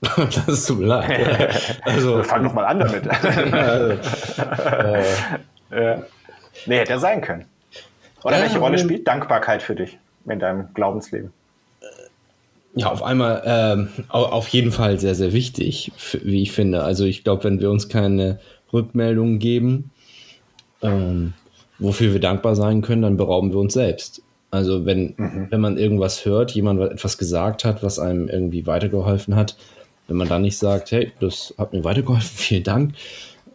das 0.46 0.64
tut 0.66 0.78
mir 0.78 0.86
leid. 0.86 1.80
Also, 1.82 2.22
Fang 2.22 2.44
doch 2.44 2.54
mal 2.54 2.64
an 2.64 2.78
damit. 2.78 3.08
also, 3.52 3.92
äh, 5.70 5.98
nee, 6.66 6.78
hätte 6.78 6.92
er 6.92 6.98
sein 6.98 7.20
können. 7.20 7.44
Oder 8.24 8.40
welche 8.40 8.58
Rolle 8.58 8.78
spielt 8.78 9.06
Dankbarkeit 9.06 9.62
für 9.62 9.74
dich 9.74 9.98
in 10.26 10.38
deinem 10.38 10.72
Glaubensleben? 10.74 11.32
Ja, 12.74 12.90
auf 12.92 13.02
einmal 13.02 13.42
ähm, 13.44 13.88
auf 14.08 14.48
jeden 14.48 14.70
Fall 14.70 14.98
sehr, 15.00 15.14
sehr 15.14 15.32
wichtig, 15.32 15.90
wie 16.22 16.42
ich 16.42 16.52
finde. 16.52 16.84
Also 16.84 17.04
ich 17.04 17.24
glaube, 17.24 17.44
wenn 17.44 17.60
wir 17.60 17.70
uns 17.70 17.88
keine 17.88 18.38
Rückmeldungen 18.72 19.38
geben, 19.40 19.90
ähm, 20.80 21.32
wofür 21.78 22.12
wir 22.12 22.20
dankbar 22.20 22.54
sein 22.54 22.82
können, 22.82 23.02
dann 23.02 23.16
berauben 23.16 23.52
wir 23.52 23.58
uns 23.58 23.74
selbst. 23.74 24.22
Also 24.52 24.86
wenn, 24.86 25.14
mhm. 25.16 25.46
wenn 25.50 25.60
man 25.60 25.78
irgendwas 25.78 26.24
hört, 26.24 26.52
jemand 26.52 26.80
etwas 26.80 27.18
gesagt 27.18 27.64
hat, 27.64 27.82
was 27.82 27.98
einem 27.98 28.28
irgendwie 28.28 28.66
weitergeholfen 28.66 29.34
hat, 29.34 29.56
wenn 30.10 30.16
man 30.16 30.28
dann 30.28 30.42
nicht 30.42 30.58
sagt, 30.58 30.90
hey, 30.90 31.12
das 31.20 31.54
hat 31.56 31.72
mir 31.72 31.84
weitergeholfen, 31.84 32.30
vielen 32.36 32.64
Dank 32.64 32.94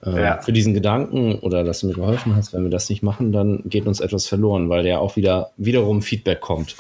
äh, 0.05 0.21
ja. 0.21 0.41
für 0.41 0.53
diesen 0.53 0.73
Gedanken 0.73 1.35
oder 1.39 1.65
dass 1.65 1.81
du 1.81 1.87
mir 1.87 1.93
geholfen 1.93 2.35
hast, 2.35 2.53
wenn 2.53 2.63
wir 2.63 2.69
das 2.69 2.89
nicht 2.89 3.03
machen, 3.03 3.33
dann 3.33 3.61
geht 3.65 3.85
uns 3.85 3.99
etwas 3.99 4.25
verloren, 4.27 4.69
weil 4.69 4.85
ja 4.87 4.99
auch 4.99 5.17
wieder 5.17 5.51
wiederum 5.57 6.01
Feedback 6.01 6.39
kommt 6.39 6.77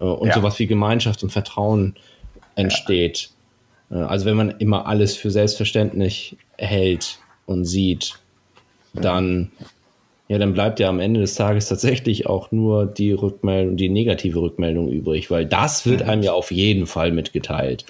äh, 0.00 0.04
und 0.04 0.28
ja. 0.28 0.34
sowas 0.34 0.58
wie 0.58 0.66
Gemeinschaft 0.66 1.22
und 1.22 1.30
Vertrauen 1.30 1.94
entsteht. 2.54 3.30
Ja. 3.90 4.00
Äh, 4.00 4.04
also 4.04 4.24
wenn 4.24 4.36
man 4.36 4.50
immer 4.52 4.86
alles 4.86 5.14
für 5.14 5.30
selbstverständlich 5.30 6.38
hält 6.56 7.18
und 7.44 7.66
sieht, 7.66 8.18
dann 8.94 9.50
ja, 10.28 10.38
dann 10.38 10.52
bleibt 10.52 10.78
ja 10.78 10.88
am 10.88 11.00
Ende 11.00 11.20
des 11.20 11.34
Tages 11.34 11.68
tatsächlich 11.68 12.26
auch 12.26 12.52
nur 12.52 12.86
die 12.86 13.12
Rückmeldung, 13.12 13.76
die 13.76 13.88
negative 13.88 14.40
Rückmeldung 14.40 14.88
übrig, 14.88 15.30
weil 15.30 15.46
das 15.46 15.86
wird 15.86 16.02
einem 16.02 16.22
ja 16.22 16.32
auf 16.32 16.50
jeden 16.50 16.86
Fall 16.86 17.12
mitgeteilt. 17.12 17.84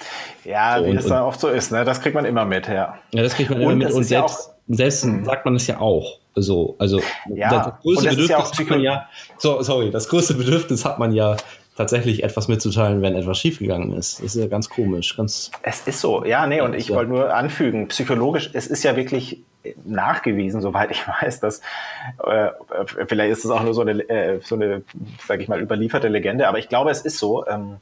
Ja, 0.44 0.78
so, 0.78 0.86
wie 0.86 0.90
und, 0.90 0.96
das 0.96 1.06
dann 1.06 1.22
oft 1.22 1.40
so 1.40 1.48
ist, 1.48 1.72
ne? 1.72 1.84
Das 1.84 2.00
kriegt 2.00 2.14
man 2.14 2.24
immer 2.24 2.44
mit, 2.44 2.68
ja. 2.68 2.98
Ja, 3.12 3.22
das 3.22 3.34
kriegt 3.34 3.50
man 3.50 3.60
immer 3.60 3.72
und 3.72 3.78
mit 3.78 3.92
und 3.92 4.04
selbst, 4.04 4.48
ja 4.48 4.54
selbst 4.68 5.04
mhm. 5.04 5.24
sagt 5.24 5.44
man 5.44 5.56
es 5.56 5.66
ja 5.66 5.80
auch. 5.80 6.18
So, 6.34 6.76
also 6.78 7.00
ja, 7.34 7.50
das 7.50 7.80
größte 7.82 8.04
das 8.04 8.16
Bedürfnis 8.16 8.30
ja 8.30 8.60
hat 8.60 8.70
man 8.70 8.80
ja, 8.80 9.08
so, 9.38 9.62
sorry, 9.62 9.90
das 9.90 10.08
größte 10.08 10.34
Bedürfnis 10.34 10.84
hat 10.84 10.98
man 10.98 11.12
ja 11.12 11.36
tatsächlich 11.76 12.22
etwas 12.22 12.48
mitzuteilen, 12.48 13.02
wenn 13.02 13.16
etwas 13.16 13.38
schiefgegangen 13.38 13.92
ist. 13.92 14.18
Das 14.18 14.34
ist 14.34 14.40
ja 14.40 14.46
ganz 14.46 14.68
komisch, 14.68 15.16
ganz. 15.16 15.50
Es 15.62 15.80
ist 15.86 16.00
so, 16.00 16.24
ja, 16.24 16.46
nee, 16.46 16.60
und 16.60 16.74
ich 16.74 16.88
ja. 16.88 16.96
wollte 16.96 17.10
nur 17.10 17.34
anfügen, 17.34 17.88
psychologisch, 17.88 18.50
es 18.52 18.68
ist 18.68 18.84
ja 18.84 18.94
wirklich 18.94 19.42
nachgewiesen, 19.84 20.60
soweit 20.60 20.90
ich 20.90 21.06
weiß, 21.22 21.40
dass 21.40 21.60
äh, 22.24 22.50
vielleicht 23.06 23.32
ist 23.32 23.44
es 23.44 23.50
auch 23.50 23.62
nur 23.62 23.74
so 23.74 23.82
eine, 23.82 24.08
äh, 24.08 24.40
so 24.42 24.54
eine, 24.54 24.82
sage 25.26 25.42
ich 25.42 25.48
mal, 25.48 25.60
überlieferte 25.60 26.08
Legende, 26.08 26.48
aber 26.48 26.58
ich 26.58 26.68
glaube, 26.68 26.90
es 26.90 27.02
ist 27.02 27.18
so, 27.18 27.46
ähm, 27.46 27.76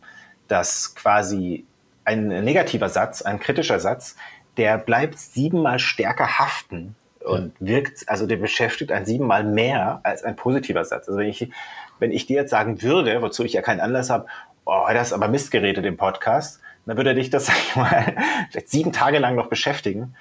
dass 0.49 0.95
quasi 0.95 1.65
ein 2.05 2.29
negativer 2.29 2.89
Satz, 2.89 3.23
ein 3.23 3.41
kritischer 3.41 3.81
Satz, 3.81 4.17
der 4.57 4.79
bleibt 4.79 5.19
siebenmal 5.19 5.79
stärker 5.79 6.39
haften 6.39 6.95
und 7.25 7.53
wirkt, 7.59 8.09
also 8.09 8.27
der 8.27 8.37
beschäftigt 8.37 8.93
ein 8.93 9.05
siebenmal 9.05 9.43
mehr 9.45 10.01
als 10.05 10.23
ein 10.23 10.37
positiver 10.37 10.85
Satz. 10.85 11.09
Also 11.09 11.19
wenn 11.19 11.29
ich 11.29 11.51
wenn 11.99 12.13
ich 12.13 12.27
dir 12.27 12.37
jetzt 12.37 12.51
sagen 12.51 12.83
würde, 12.83 13.23
wozu 13.23 13.45
ich 13.45 13.55
ja 13.55 13.63
keinen 13.63 13.81
Anlass 13.81 14.11
habe, 14.11 14.27
oh, 14.65 14.85
das 14.93 15.09
ist 15.09 15.13
aber 15.13 15.29
Mist 15.29 15.51
geredet 15.51 15.85
im 15.85 15.97
Podcast, 15.97 16.61
dann 16.87 16.97
würde 16.97 17.15
dich 17.15 17.31
das, 17.31 17.47
sag 17.47 17.57
ich 17.57 17.77
mal, 17.77 18.17
vielleicht 18.51 18.69
sieben 18.71 18.93
Tage 18.93 19.19
lang 19.19 19.37
noch 19.37 19.49
beschäftigen. 19.49 20.15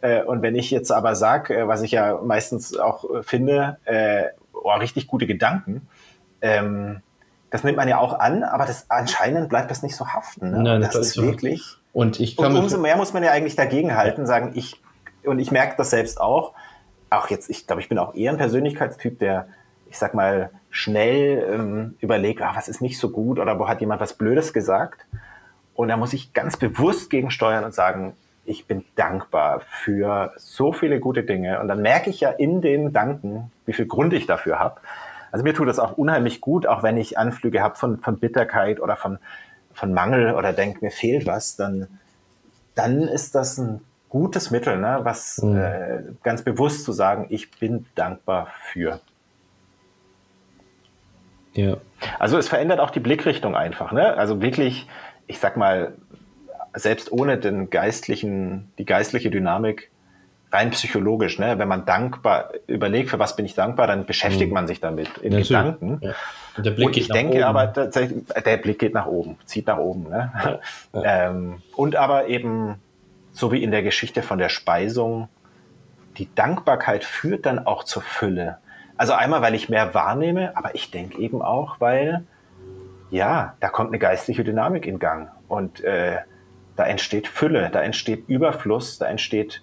Äh, 0.00 0.22
und 0.22 0.42
wenn 0.42 0.54
ich 0.54 0.70
jetzt 0.70 0.90
aber 0.90 1.14
sage, 1.14 1.56
äh, 1.56 1.68
was 1.68 1.82
ich 1.82 1.92
ja 1.92 2.20
meistens 2.22 2.76
auch 2.76 3.04
äh, 3.10 3.22
finde, 3.22 3.78
oh, 4.52 4.70
richtig 4.70 5.06
gute 5.06 5.26
Gedanken, 5.26 5.88
ähm, 6.40 7.02
das 7.50 7.64
nimmt 7.64 7.76
man 7.76 7.86
ja 7.86 7.98
auch 7.98 8.18
an, 8.18 8.44
aber 8.44 8.64
das 8.64 8.86
anscheinend 8.88 9.50
bleibt 9.50 9.70
das 9.70 9.82
nicht 9.82 9.94
so 9.94 10.08
haften. 10.08 10.50
Ne? 10.50 10.62
Nein, 10.62 10.80
das, 10.80 10.92
das, 10.94 11.08
ist 11.08 11.14
so. 11.14 11.22
wirklich. 11.22 11.76
Und 11.92 12.18
ich 12.18 12.36
kann 12.36 12.52
und 12.52 12.62
umso 12.62 12.78
mehr 12.78 12.96
muss 12.96 13.12
man 13.12 13.22
ja 13.22 13.30
eigentlich 13.30 13.56
dagegen 13.56 13.94
halten, 13.94 14.26
sagen 14.26 14.52
ich 14.54 14.80
und 15.24 15.38
ich 15.38 15.50
merke 15.50 15.74
das 15.76 15.90
selbst 15.90 16.20
auch. 16.20 16.54
Auch 17.10 17.28
jetzt, 17.28 17.50
ich 17.50 17.66
glaube, 17.66 17.82
ich 17.82 17.90
bin 17.90 17.98
auch 17.98 18.14
eher 18.14 18.32
ein 18.32 18.38
Persönlichkeitstyp, 18.38 19.18
der, 19.18 19.48
ich 19.90 19.98
sag 19.98 20.14
mal, 20.14 20.50
schnell 20.70 21.46
ähm, 21.52 21.94
überlegt, 22.00 22.40
ach, 22.40 22.56
was 22.56 22.68
ist 22.68 22.80
nicht 22.80 22.98
so 22.98 23.10
gut 23.10 23.38
oder 23.38 23.58
wo 23.58 23.68
hat 23.68 23.82
jemand 23.82 24.00
was 24.00 24.14
Blödes 24.14 24.54
gesagt. 24.54 25.04
Und 25.74 25.88
da 25.88 25.96
muss 25.96 26.12
ich 26.12 26.32
ganz 26.32 26.56
bewusst 26.56 27.10
gegensteuern 27.10 27.64
und 27.64 27.74
sagen, 27.74 28.14
ich 28.44 28.66
bin 28.66 28.84
dankbar 28.96 29.60
für 29.60 30.32
so 30.36 30.72
viele 30.72 31.00
gute 31.00 31.22
Dinge. 31.22 31.60
Und 31.60 31.68
dann 31.68 31.80
merke 31.80 32.10
ich 32.10 32.20
ja 32.20 32.30
in 32.30 32.60
den 32.60 32.92
Danken, 32.92 33.52
wie 33.66 33.72
viel 33.72 33.86
Grund 33.86 34.12
ich 34.12 34.26
dafür 34.26 34.58
habe. 34.58 34.80
Also 35.30 35.44
mir 35.44 35.54
tut 35.54 35.68
das 35.68 35.78
auch 35.78 35.96
unheimlich 35.96 36.40
gut, 36.40 36.66
auch 36.66 36.82
wenn 36.82 36.96
ich 36.96 37.18
Anflüge 37.18 37.62
habe 37.62 37.76
von, 37.76 37.98
von 37.98 38.18
Bitterkeit 38.18 38.80
oder 38.80 38.96
von, 38.96 39.18
von 39.72 39.94
Mangel 39.94 40.34
oder 40.34 40.52
denke, 40.52 40.84
mir 40.84 40.90
fehlt 40.90 41.26
was, 41.26 41.56
dann, 41.56 41.86
dann 42.74 43.02
ist 43.02 43.34
das 43.34 43.58
ein 43.58 43.80
gutes 44.10 44.50
Mittel, 44.50 44.76
ne? 44.76 45.00
was 45.04 45.40
mhm. 45.42 45.56
äh, 45.56 46.02
ganz 46.22 46.42
bewusst 46.42 46.84
zu 46.84 46.92
sagen, 46.92 47.26
ich 47.30 47.50
bin 47.50 47.86
dankbar 47.94 48.48
für. 48.72 49.00
Ja. 51.54 51.78
Also 52.18 52.36
es 52.36 52.48
verändert 52.48 52.80
auch 52.80 52.90
die 52.90 53.00
Blickrichtung 53.00 53.56
einfach. 53.56 53.92
Ne? 53.92 54.14
Also 54.14 54.42
wirklich, 54.42 54.86
ich 55.26 55.38
sag 55.38 55.56
mal, 55.56 55.94
selbst 56.74 57.12
ohne 57.12 57.38
den 57.38 57.70
geistlichen, 57.70 58.72
die 58.78 58.84
geistliche 58.84 59.30
Dynamik, 59.30 59.90
rein 60.52 60.70
psychologisch, 60.70 61.38
ne? 61.38 61.58
wenn 61.58 61.68
man 61.68 61.86
dankbar 61.86 62.52
überlegt, 62.66 63.10
für 63.10 63.18
was 63.18 63.36
bin 63.36 63.46
ich 63.46 63.54
dankbar, 63.54 63.86
dann 63.86 64.04
beschäftigt 64.04 64.48
mhm. 64.48 64.54
man 64.54 64.66
sich 64.66 64.80
damit 64.80 65.08
in 65.18 65.32
ja, 65.32 65.40
Gedanken. 65.40 65.98
Ja. 66.02 66.14
Und, 66.56 66.66
der 66.66 66.70
Blick 66.72 66.88
und 66.88 66.96
ich 66.98 67.08
denke 67.08 67.36
oben. 67.36 67.44
aber 67.44 67.72
tatsächlich, 67.72 68.24
der 68.26 68.56
Blick 68.58 68.78
geht 68.78 68.92
nach 68.92 69.06
oben, 69.06 69.38
zieht 69.46 69.66
nach 69.66 69.78
oben. 69.78 70.10
Ne? 70.10 70.30
Ja, 70.34 70.50
ja. 70.50 70.58
Ähm, 71.30 71.62
und 71.74 71.96
aber 71.96 72.26
eben, 72.26 72.76
so 73.32 73.50
wie 73.50 73.62
in 73.62 73.70
der 73.70 73.82
Geschichte 73.82 74.22
von 74.22 74.38
der 74.38 74.50
Speisung, 74.50 75.28
die 76.18 76.28
Dankbarkeit 76.34 77.04
führt 77.04 77.46
dann 77.46 77.66
auch 77.66 77.84
zur 77.84 78.02
Fülle. 78.02 78.58
Also 78.98 79.14
einmal, 79.14 79.40
weil 79.40 79.54
ich 79.54 79.70
mehr 79.70 79.94
wahrnehme, 79.94 80.54
aber 80.54 80.74
ich 80.74 80.90
denke 80.90 81.18
eben 81.18 81.40
auch, 81.40 81.80
weil 81.80 82.24
ja, 83.12 83.56
da 83.60 83.68
kommt 83.68 83.90
eine 83.90 83.98
geistliche 83.98 84.42
Dynamik 84.42 84.86
in 84.86 84.98
Gang 84.98 85.28
und 85.46 85.84
äh, 85.84 86.16
da 86.76 86.84
entsteht 86.84 87.28
Fülle, 87.28 87.68
da 87.70 87.82
entsteht 87.82 88.26
Überfluss, 88.26 88.98
da 88.98 89.06
entsteht 89.06 89.62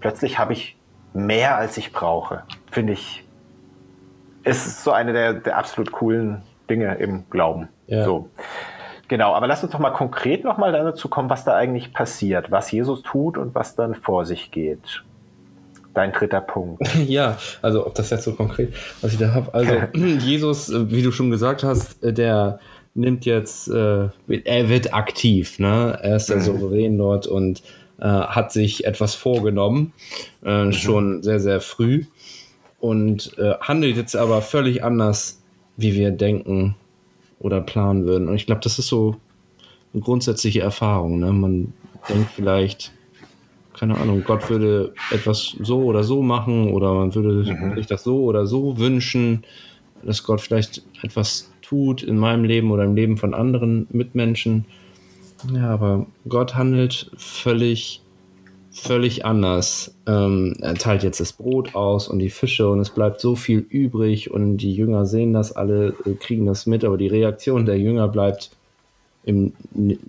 plötzlich 0.00 0.38
habe 0.38 0.52
ich 0.52 0.76
mehr, 1.14 1.56
als 1.56 1.78
ich 1.78 1.92
brauche. 1.92 2.42
Finde 2.70 2.92
ich, 2.92 3.24
ist 4.44 4.84
so 4.84 4.92
eine 4.92 5.14
der, 5.14 5.32
der 5.32 5.56
absolut 5.56 5.92
coolen 5.92 6.42
Dinge 6.68 6.94
im 6.96 7.24
Glauben. 7.30 7.68
Ja. 7.86 8.04
So. 8.04 8.28
Genau, 9.08 9.34
aber 9.34 9.46
lass 9.46 9.62
uns 9.64 9.72
doch 9.72 9.80
mal 9.80 9.90
konkret 9.90 10.44
nochmal 10.44 10.70
dazu 10.70 11.08
kommen, 11.08 11.30
was 11.30 11.44
da 11.44 11.56
eigentlich 11.56 11.94
passiert, 11.94 12.50
was 12.50 12.70
Jesus 12.70 13.02
tut 13.02 13.38
und 13.38 13.54
was 13.54 13.76
dann 13.76 13.94
vor 13.94 14.26
sich 14.26 14.50
geht. 14.50 15.02
Dein 15.94 16.12
dritter 16.12 16.42
Punkt. 16.42 16.82
Ja, 17.06 17.38
also 17.62 17.86
ob 17.86 17.94
das 17.94 18.10
jetzt 18.10 18.24
so 18.24 18.34
konkret, 18.34 18.74
was 19.00 19.14
ich 19.14 19.18
da 19.18 19.32
habe. 19.32 19.54
Also 19.54 19.72
Jesus, 19.94 20.70
wie 20.70 21.02
du 21.02 21.10
schon 21.12 21.30
gesagt 21.30 21.64
hast, 21.64 22.04
äh, 22.04 22.12
der 22.12 22.60
nimmt 22.94 23.24
jetzt, 23.24 23.68
äh, 23.68 24.08
er 24.28 24.68
wird 24.68 24.92
aktiv, 24.92 25.58
ne? 25.58 25.98
Er 26.02 26.16
ist 26.16 26.28
der 26.28 26.38
mhm. 26.38 26.42
Souverän 26.42 26.98
dort 26.98 27.26
und 27.26 27.62
äh, 27.98 28.04
hat 28.04 28.52
sich 28.52 28.84
etwas 28.84 29.14
vorgenommen, 29.14 29.92
äh, 30.44 30.64
mhm. 30.64 30.72
schon 30.72 31.22
sehr, 31.22 31.40
sehr 31.40 31.60
früh 31.60 32.04
und 32.80 33.36
äh, 33.38 33.54
handelt 33.60 33.96
jetzt 33.96 34.16
aber 34.16 34.42
völlig 34.42 34.82
anders, 34.82 35.42
wie 35.76 35.94
wir 35.94 36.10
denken 36.10 36.76
oder 37.38 37.60
planen 37.60 38.06
würden. 38.06 38.28
Und 38.28 38.36
ich 38.36 38.46
glaube, 38.46 38.60
das 38.62 38.78
ist 38.78 38.88
so 38.88 39.16
eine 39.92 40.02
grundsätzliche 40.02 40.60
Erfahrung. 40.60 41.20
Ne? 41.20 41.32
Man 41.32 41.72
denkt 42.08 42.30
vielleicht, 42.34 42.92
keine 43.74 43.96
Ahnung, 43.96 44.24
Gott 44.24 44.50
würde 44.50 44.94
etwas 45.10 45.56
so 45.60 45.84
oder 45.84 46.04
so 46.04 46.22
machen 46.22 46.72
oder 46.72 46.94
man 46.94 47.14
würde 47.14 47.50
mhm. 47.50 47.76
sich 47.76 47.86
das 47.86 48.02
so 48.04 48.24
oder 48.24 48.46
so 48.46 48.78
wünschen, 48.78 49.44
dass 50.02 50.24
Gott 50.24 50.40
vielleicht 50.40 50.82
etwas 51.02 51.49
tut 51.70 52.02
in 52.02 52.18
meinem 52.18 52.42
Leben 52.42 52.72
oder 52.72 52.82
im 52.82 52.96
Leben 52.96 53.16
von 53.16 53.32
anderen 53.32 53.86
Mitmenschen. 53.90 54.64
Ja, 55.54 55.70
aber 55.70 56.06
Gott 56.28 56.56
handelt 56.56 57.12
völlig, 57.16 58.02
völlig 58.72 59.24
anders. 59.24 59.94
Ähm, 60.04 60.56
er 60.60 60.74
teilt 60.74 61.04
jetzt 61.04 61.20
das 61.20 61.32
Brot 61.32 61.76
aus 61.76 62.08
und 62.08 62.18
die 62.18 62.28
Fische 62.28 62.68
und 62.68 62.80
es 62.80 62.90
bleibt 62.90 63.20
so 63.20 63.36
viel 63.36 63.60
übrig 63.60 64.32
und 64.32 64.56
die 64.56 64.74
Jünger 64.74 65.06
sehen 65.06 65.32
das 65.32 65.52
alle, 65.52 65.94
äh, 66.04 66.14
kriegen 66.14 66.44
das 66.44 66.66
mit, 66.66 66.84
aber 66.84 66.98
die 66.98 67.06
Reaktion 67.06 67.66
der 67.66 67.78
Jünger 67.78 68.08
bleibt 68.08 68.50
im, 69.24 69.52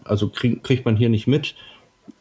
also 0.03 0.29
krieg, 0.29 0.63
kriegt 0.63 0.85
man 0.85 0.95
hier 0.95 1.09
nicht 1.09 1.27
mit. 1.27 1.53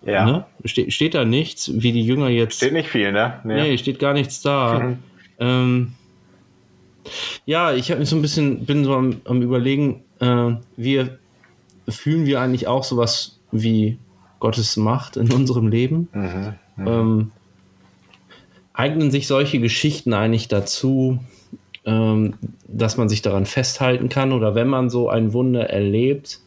Ja. 0.05 0.26
Ne? 0.26 0.44
Ste 0.66 0.90
steht 0.90 1.14
da 1.14 1.24
nichts, 1.24 1.70
wie 1.74 1.92
die 1.92 2.05
Jünger 2.05 2.29
jetzt. 2.29 2.57
Steht 2.57 2.74
nicht 2.74 2.90
viel, 2.90 3.11
ne? 3.11 3.40
Nee, 3.44 3.70
nee 3.70 3.79
steht 3.79 3.98
gar 3.98 4.12
nichts 4.12 4.42
da. 4.42 4.81
Mhm. 4.81 4.98
Ähm, 5.38 5.92
ja, 7.46 7.73
ich 7.73 7.90
habe 7.90 8.01
mich 8.01 8.09
so 8.09 8.16
ein 8.16 8.23
bisschen, 8.23 8.64
bin 8.66 8.85
so 8.85 8.94
am, 8.94 9.20
am 9.25 9.42
überlegen, 9.42 10.03
äh, 10.20 10.53
wir 10.77 11.18
fühlen 11.88 12.27
wir 12.27 12.40
eigentlich 12.40 12.66
auch 12.68 12.85
sowas 12.85 13.38
wie 13.53 13.99
Gottes 14.38 14.77
Macht 14.77 15.16
in 15.16 15.31
unserem 15.33 15.68
Leben? 15.68 16.09
Mhm, 16.12 16.55
mhm, 16.77 16.87
ähm, 16.87 17.33
eignen 18.73 19.11
sich 19.11 19.27
solche 19.27 19.61
Geschichten 19.61 20.12
eigentlich 20.14 20.49
dazu, 20.49 21.18
ähm, 21.85 22.35
dass 22.66 22.96
man 22.96 23.09
sich 23.09 23.23
daran 23.23 23.46
festhalten 23.46 24.09
kann? 24.09 24.33
Oder 24.33 24.55
wenn 24.55 24.68
man 24.68 24.90
so 24.90 25.09
ein 25.09 25.33
Wunder 25.33 25.68
erlebt, 25.70 26.40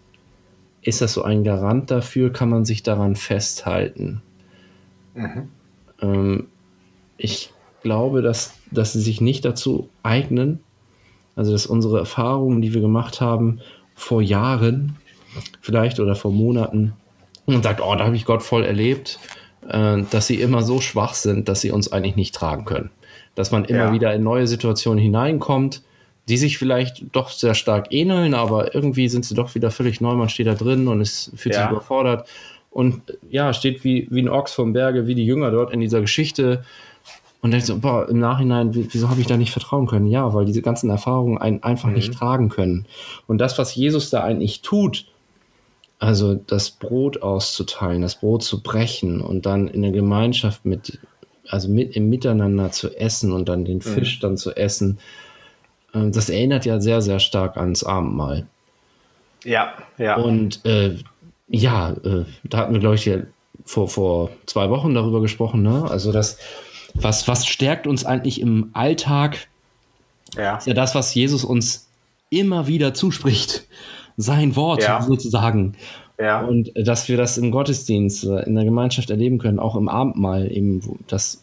ist 0.82 1.02
das 1.02 1.14
so 1.14 1.24
ein 1.24 1.44
Garant 1.44 1.92
dafür? 1.92 2.32
Kann 2.32 2.50
man 2.50 2.66
sich 2.66 2.84
daran 2.84 3.16
festhalten? 3.16 4.22
Mhm. 5.14 5.50
Ähm, 6.02 6.48
ich 7.18 7.54
glaube, 7.84 8.22
dass, 8.22 8.54
dass 8.74 8.94
sie 8.94 9.02
sich 9.02 9.22
nicht 9.22 9.46
dazu 9.46 9.90
eignen, 10.04 10.60
also 11.36 11.52
dass 11.52 11.66
unsere 11.66 12.00
Erfahrungen, 12.00 12.62
die 12.62 12.74
wir 12.74 12.82
gemacht 12.82 13.22
haben 13.22 13.60
vor 13.96 14.22
Jahren, 14.22 14.98
vielleicht 15.62 16.00
oder 16.00 16.16
vor 16.16 16.32
Monaten, 16.32 16.94
und 17.46 17.64
sagt, 17.64 17.82
oh, 17.82 17.96
da 17.96 18.06
habe 18.06 18.16
ich 18.16 18.26
Gott 18.26 18.44
voll 18.44 18.64
erlebt, 18.64 19.20
äh, 19.68 20.04
dass 20.10 20.28
sie 20.28 20.40
immer 20.40 20.64
so 20.64 20.80
schwach 20.82 21.14
sind, 21.14 21.50
dass 21.50 21.62
sie 21.62 21.72
uns 21.72 21.92
eigentlich 21.92 22.16
nicht 22.16 22.36
tragen 22.36 22.66
können. 22.66 22.90
Dass 23.36 23.52
man 23.52 23.66
immer 23.66 23.86
ja. 23.86 23.94
wieder 23.94 24.14
in 24.14 24.24
neue 24.24 24.48
Situationen 24.48 25.02
hineinkommt, 25.02 25.82
die 26.30 26.38
sich 26.38 26.58
vielleicht 26.58 27.04
doch 27.12 27.30
sehr 27.30 27.54
stark 27.54 27.92
ähneln, 27.92 28.34
aber 28.34 28.74
irgendwie 28.74 29.10
sind 29.10 29.26
sie 29.26 29.36
doch 29.36 29.56
wieder 29.56 29.72
völlig 29.72 30.00
neu. 30.00 30.16
Man 30.16 30.30
steht 30.30 30.48
da 30.48 30.54
drin 30.54 30.88
und 30.88 31.02
ist, 31.02 31.32
fühlt 31.36 31.56
ja. 31.56 31.64
sich 31.64 31.72
überfordert. 31.72 32.30
Und 32.72 33.02
ja, 33.30 33.54
steht 33.54 33.84
wie, 33.84 34.08
wie 34.10 34.22
ein 34.22 34.30
Ochs 34.30 34.54
vom 34.54 34.74
Berge, 34.74 35.06
wie 35.06 35.16
die 35.16 35.26
Jünger 35.26 35.52
dort 35.52 35.74
in 35.74 35.80
dieser 35.80 36.02
Geschichte 36.02 36.64
und 37.44 37.52
denkt 37.52 37.66
so, 37.68 37.78
boah, 37.78 38.08
im 38.08 38.20
Nachhinein, 38.20 38.74
wieso 38.74 39.10
habe 39.10 39.20
ich 39.20 39.28
da 39.28 39.36
nicht 39.36 39.52
vertrauen 39.52 39.86
können? 39.86 40.08
Ja, 40.08 40.34
weil 40.34 40.46
diese 40.46 40.62
ganzen 40.62 40.90
Erfahrungen 40.90 41.38
einen 41.38 41.62
einfach 41.62 41.90
mhm. 41.90 41.96
nicht 41.96 42.14
tragen 42.14 42.48
können. 42.48 42.86
Und 43.28 43.40
das, 43.40 43.58
was 43.60 43.76
Jesus 43.76 44.10
da 44.10 44.24
eigentlich 44.24 44.62
tut, 44.62 45.08
also 46.00 46.36
das 46.36 46.72
Brot 46.72 47.22
auszuteilen, 47.22 48.02
das 48.02 48.16
Brot 48.16 48.44
zu 48.44 48.64
brechen 48.64 49.20
und 49.20 49.46
dann 49.46 49.68
in 49.68 49.82
der 49.82 49.92
Gemeinschaft 49.92 50.64
mit, 50.64 51.00
also 51.50 51.68
mit 51.68 51.98
im 51.98 52.10
Miteinander 52.10 52.72
zu 52.72 52.96
essen 52.96 53.34
und 53.34 53.50
dann 53.50 53.66
den 53.66 53.78
mhm. 53.78 53.82
Fisch 53.82 54.20
dann 54.22 54.38
zu 54.38 54.56
essen, 54.56 55.00
äh, 55.94 56.10
das 56.12 56.30
erinnert 56.30 56.66
ja 56.66 56.80
sehr, 56.80 57.02
sehr 57.02 57.20
stark 57.20 57.58
ans 57.58 57.84
Abendmahl. 57.84 58.48
Ja, 59.44 59.74
ja. 59.98 60.16
Und 60.16 60.66
äh, 60.66 60.96
ja, 61.50 61.92
äh, 61.92 62.24
da 62.46 62.60
hatten 62.60 62.74
wir, 62.74 62.80
glaube 62.80 62.96
ich, 62.96 63.12
vor, 63.66 63.90
vor 63.90 64.30
zwei 64.46 64.70
Wochen 64.70 64.94
darüber 64.94 65.20
gesprochen, 65.20 65.62
ne? 65.62 65.84
Also 65.90 66.14
das 66.14 66.38
was, 66.94 67.28
was 67.28 67.46
stärkt 67.46 67.88
uns 67.88 68.06
eigentlich 68.06 68.42
im 68.42 68.70
Alltag? 68.74 69.48
Ja. 70.36 70.58
Ist 70.58 70.68
ja 70.68 70.74
das, 70.74 70.96
was 70.96 71.14
Jesus 71.14 71.44
uns 71.44 71.88
immer 72.30 72.68
wieder 72.68 72.94
zuspricht. 72.94 73.68
Sein 74.18 74.56
Wort 74.56 74.84
ja. 74.84 75.02
sozusagen. 75.02 75.76
Ja. 76.20 76.42
Und 76.42 76.72
dass 76.76 77.08
wir 77.08 77.18
das 77.18 77.38
im 77.38 77.52
Gottesdienst, 77.52 78.26
äh, 78.26 78.44
in 78.44 78.56
der 78.56 78.66
Gemeinschaft 78.66 79.10
erleben 79.10 79.40
können, 79.40 79.60
auch 79.60 79.76
im 79.76 79.90
Abendmahl, 79.90 80.52
eben, 80.52 81.00
dass 81.08 81.42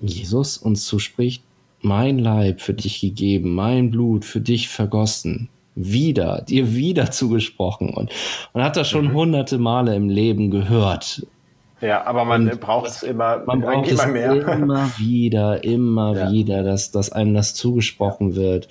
Jesus 0.00 0.56
uns 0.56 0.84
zuspricht, 0.84 1.42
mein 1.80 2.18
Leib 2.18 2.60
für 2.60 2.74
dich 2.74 3.00
gegeben, 3.00 3.54
mein 3.54 3.90
Blut 3.90 4.24
für 4.24 4.40
dich 4.40 4.68
vergossen, 4.68 5.48
wieder, 5.74 6.42
dir 6.42 6.74
wieder 6.74 7.10
zugesprochen. 7.10 7.90
Und 7.90 8.10
man 8.54 8.64
hat 8.64 8.76
das 8.76 8.88
schon 8.88 9.08
mhm. 9.08 9.14
hunderte 9.14 9.58
Male 9.58 9.94
im 9.94 10.08
Leben 10.08 10.50
gehört. 10.50 11.26
Ja, 11.80 12.04
aber 12.06 12.24
man 12.24 12.48
braucht 12.58 12.88
es 12.88 13.02
immer, 13.02 13.42
man 13.46 13.60
braucht 13.62 13.90
es 13.90 14.06
mehr. 14.06 14.34
immer 14.52 14.90
wieder, 14.98 15.62
immer 15.64 16.16
ja. 16.16 16.32
wieder, 16.32 16.62
dass, 16.62 16.90
dass 16.90 17.12
einem 17.12 17.34
das 17.34 17.54
zugesprochen 17.54 18.34
wird. 18.34 18.68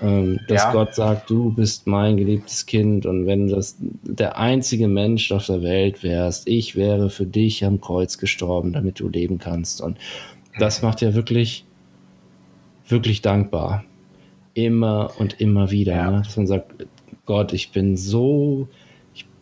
Ähm, 0.00 0.40
dass 0.48 0.64
ja. 0.64 0.72
Gott 0.72 0.94
sagt, 0.96 1.30
du 1.30 1.52
bist 1.52 1.86
mein 1.86 2.16
geliebtes 2.16 2.66
Kind 2.66 3.06
und 3.06 3.26
wenn 3.26 3.46
du 3.46 3.54
das 3.54 3.76
der 3.80 4.36
einzige 4.36 4.88
Mensch 4.88 5.30
auf 5.30 5.46
der 5.46 5.62
Welt 5.62 6.02
wärst, 6.02 6.48
ich 6.48 6.74
wäre 6.74 7.08
für 7.08 7.26
dich 7.26 7.64
am 7.64 7.80
Kreuz 7.80 8.18
gestorben, 8.18 8.72
damit 8.72 8.98
du 8.98 9.08
leben 9.08 9.38
kannst. 9.38 9.80
Und 9.80 9.98
das 10.58 10.82
macht 10.82 11.02
ja 11.02 11.14
wirklich, 11.14 11.64
wirklich 12.88 13.22
dankbar. 13.22 13.84
Immer 14.54 15.12
und 15.18 15.40
immer 15.40 15.70
wieder. 15.70 15.94
Ja. 15.94 16.10
Ne? 16.10 16.22
Dass 16.24 16.36
man 16.36 16.48
sagt, 16.48 16.86
Gott, 17.24 17.52
ich 17.52 17.70
bin 17.70 17.96
so 17.96 18.68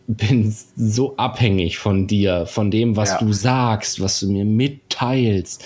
bin 0.07 0.55
so 0.75 1.15
abhängig 1.17 1.79
von 1.79 2.07
dir, 2.07 2.45
von 2.45 2.71
dem, 2.71 2.95
was 2.95 3.11
ja. 3.11 3.19
du 3.19 3.33
sagst, 3.33 4.01
was 4.01 4.19
du 4.19 4.31
mir 4.31 4.45
mitteilst. 4.45 5.63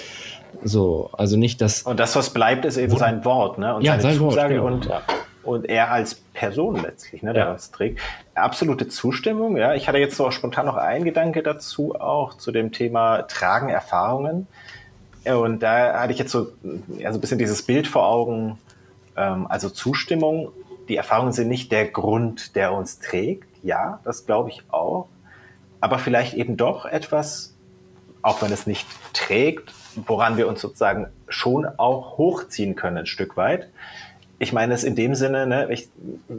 So, 0.64 1.10
also 1.14 1.38
nicht 1.38 1.62
das. 1.62 1.84
Und 1.84 2.00
das, 2.00 2.16
was 2.16 2.32
bleibt, 2.32 2.66
ist 2.66 2.78
eben 2.78 2.98
sein 2.98 3.24
Wort, 3.26 3.58
ne? 3.58 3.76
Und 3.76 3.84
ja, 3.84 3.94
seine 4.00 4.04
sein 4.04 4.18
Zusage 4.18 4.62
Wort, 4.62 4.82
genau. 4.82 4.96
und, 5.44 5.62
und 5.62 5.70
er 5.70 5.92
als 5.92 6.16
Person 6.34 6.82
letztlich, 6.82 7.22
ne, 7.24 7.34
der 7.34 7.46
ja. 7.46 7.52
uns 7.52 7.72
trägt. 7.72 8.00
Absolute 8.34 8.88
Zustimmung, 8.88 9.58
ja. 9.58 9.74
Ich 9.76 9.88
hatte 9.88 10.00
jetzt 10.00 10.18
so 10.18 10.32
spontan 10.32 10.66
noch 10.66 10.76
einen 10.76 11.06
Gedanke 11.06 11.44
dazu, 11.44 11.96
auch 11.96 12.36
zu 12.36 12.52
dem 12.52 12.72
Thema 12.72 13.24
Tragen 13.24 13.70
Erfahrungen. 13.70 14.48
Und 15.26 15.64
da 15.64 16.00
hatte 16.00 16.14
ich 16.14 16.20
jetzt 16.20 16.32
so, 16.32 16.48
ja, 16.98 17.12
so 17.12 17.18
ein 17.18 17.22
bisschen 17.22 17.40
dieses 17.40 17.64
Bild 17.64 17.88
vor 17.88 18.08
Augen, 18.08 18.58
ähm, 19.16 19.48
also 19.48 19.70
Zustimmung. 19.70 20.50
Die 20.88 20.96
Erfahrungen 20.96 21.32
sind 21.32 21.48
nicht 21.48 21.72
der 21.72 21.88
Grund, 21.88 22.56
der 22.56 22.74
uns 22.74 23.00
trägt, 23.00 23.48
ja, 23.64 24.00
das 24.04 24.26
glaube 24.26 24.50
ich 24.50 24.64
auch. 24.70 25.08
Aber 25.80 26.00
vielleicht 26.00 26.34
eben 26.34 26.58
doch 26.58 26.86
etwas, 26.86 27.56
auch 28.22 28.42
wenn 28.42 28.52
es 28.52 28.68
nicht 28.68 28.88
trägt, 29.14 29.74
woran 29.96 30.38
wir 30.38 30.48
uns 30.48 30.62
sozusagen 30.62 31.08
schon 31.28 31.66
auch 31.66 32.18
hochziehen 32.18 32.76
können, 32.76 32.98
ein 32.98 33.06
Stück 33.06 33.38
weit. 33.38 33.70
ich 34.38 34.52
meine 34.52 34.74
es 34.74 34.84
in 34.84 34.96
dem 34.96 35.16
Sinne, 35.16 35.48
ne, 35.48 35.68
ich, 35.72 35.90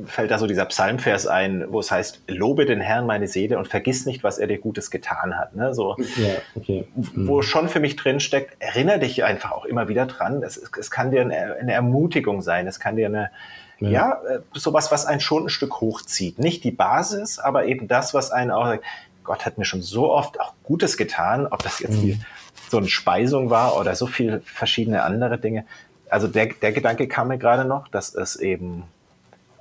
fällt 0.04 0.30
da 0.30 0.38
so 0.38 0.46
dieser 0.46 0.66
Psalmvers 0.66 1.26
ein, 1.26 1.64
wo 1.68 1.80
es 1.80 1.90
heißt, 1.90 2.22
lobe 2.26 2.66
den 2.66 2.80
Herrn 2.80 3.06
meine 3.06 3.26
Seele 3.26 3.58
und 3.58 3.68
vergiss 3.68 4.04
nicht, 4.04 4.22
was 4.22 4.38
er 4.38 4.46
dir 4.46 4.58
Gutes 4.58 4.90
getan 4.90 5.38
hat. 5.38 5.56
Ne? 5.56 5.72
So, 5.74 5.96
ja, 6.16 6.34
okay. 6.54 6.86
mhm. 6.94 7.26
Wo 7.26 7.40
schon 7.40 7.68
für 7.68 7.80
mich 7.80 7.96
drin 7.96 8.20
steckt, 8.20 8.56
erinnere 8.58 8.98
dich 8.98 9.24
einfach 9.24 9.52
auch 9.52 9.64
immer 9.64 9.88
wieder 9.88 10.06
dran. 10.06 10.42
Es, 10.42 10.58
es 10.78 10.90
kann 10.90 11.10
dir 11.10 11.22
eine, 11.22 11.56
eine, 11.58 11.72
Ermutigung 11.72 12.42
sein, 12.42 12.66
es 12.66 12.80
kann 12.80 12.96
dir 12.96 13.06
eine, 13.06 13.30
ja. 13.78 13.90
ja, 13.90 14.12
äh, 14.28 14.40
sowas, 14.54 14.90
was 14.90 15.06
einen 15.06 15.20
schon 15.20 15.46
ein 15.46 15.48
Stück 15.48 15.80
hochzieht. 15.80 16.38
Nicht 16.38 16.64
die 16.64 16.70
Basis, 16.70 17.38
aber 17.38 17.66
eben 17.66 17.88
das, 17.88 18.14
was 18.14 18.30
einen 18.30 18.50
auch, 18.50 18.76
Gott 19.24 19.44
hat 19.44 19.58
mir 19.58 19.64
schon 19.64 19.82
so 19.82 20.12
oft 20.12 20.40
auch 20.40 20.52
Gutes 20.62 20.96
getan, 20.96 21.46
ob 21.46 21.62
das 21.62 21.80
jetzt 21.80 21.98
mhm. 21.98 22.02
die, 22.02 22.20
so 22.68 22.78
eine 22.78 22.88
Speisung 22.88 23.50
war 23.50 23.78
oder 23.78 23.94
so 23.94 24.06
viele 24.06 24.40
verschiedene 24.40 25.02
andere 25.02 25.38
Dinge 25.38 25.64
also 26.10 26.28
der, 26.28 26.46
der 26.46 26.72
Gedanke 26.72 27.08
kam 27.08 27.28
mir 27.28 27.38
gerade 27.38 27.64
noch, 27.64 27.88
dass 27.88 28.14
es 28.14 28.36
eben 28.36 28.84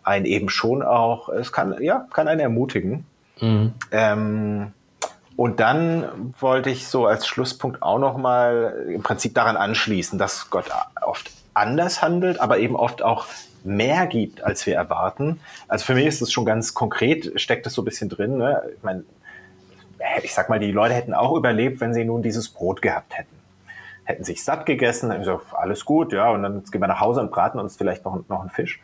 ein 0.04 0.26
eben 0.26 0.50
schon 0.50 0.84
auch, 0.84 1.30
es 1.30 1.52
kann, 1.52 1.82
ja, 1.82 2.08
kann 2.14 2.28
einen 2.28 2.40
ermutigen. 2.40 3.06
Mhm. 3.40 3.74
Ähm, 3.92 4.74
und 5.36 5.60
dann 5.60 6.34
wollte 6.40 6.70
ich 6.70 6.88
so 6.88 7.08
als 7.08 7.28
Schlusspunkt 7.28 7.82
auch 7.82 8.00
nochmal 8.00 8.86
im 8.88 9.04
Prinzip 9.04 9.34
daran 9.34 9.58
anschließen, 9.58 10.18
dass 10.18 10.50
Gott 10.50 10.66
oft 11.02 11.32
anders 11.54 12.02
handelt, 12.02 12.40
aber 12.40 12.60
eben 12.60 12.76
oft 12.76 13.02
auch 13.02 13.26
mehr 13.66 14.08
gibt, 14.08 14.44
als 14.44 14.66
wir 14.66 14.76
erwarten. 14.76 15.40
Also 15.68 15.86
für 15.86 15.96
mich 15.96 16.06
ist 16.06 16.22
es 16.22 16.32
schon 16.32 16.46
ganz 16.46 16.74
konkret, 16.74 17.40
steckt 17.40 17.66
es 17.68 17.74
so 17.74 17.82
ein 17.82 17.86
bisschen 17.86 18.10
drin. 18.10 18.38
Ne? 18.38 18.62
Ich 18.78 18.84
meine, 18.84 19.04
ich 20.24 20.34
sag 20.34 20.50
mal, 20.50 20.60
die 20.60 20.72
Leute 20.72 20.94
hätten 20.94 21.14
auch 21.14 21.36
überlebt, 21.36 21.80
wenn 21.82 21.94
sie 21.94 22.06
nun 22.06 22.22
dieses 22.22 22.50
Brot 22.50 22.82
gehabt 22.82 23.18
hätten 23.18 23.36
hätten 24.06 24.24
sich 24.24 24.44
satt 24.44 24.66
gegessen, 24.66 25.10
hätten 25.10 25.24
gesagt, 25.24 25.48
alles 25.54 25.84
gut, 25.84 26.14
ja, 26.14 26.30
und 26.30 26.44
dann 26.44 26.64
gehen 26.64 26.80
wir 26.80 26.88
nach 26.88 27.02
Hause 27.02 27.22
und 27.22 27.32
braten 27.32 27.60
uns 27.60 27.76
vielleicht 27.76 28.06
noch, 28.06 28.24
noch 28.30 28.42
einen 28.42 28.52
Fisch. 28.52 28.80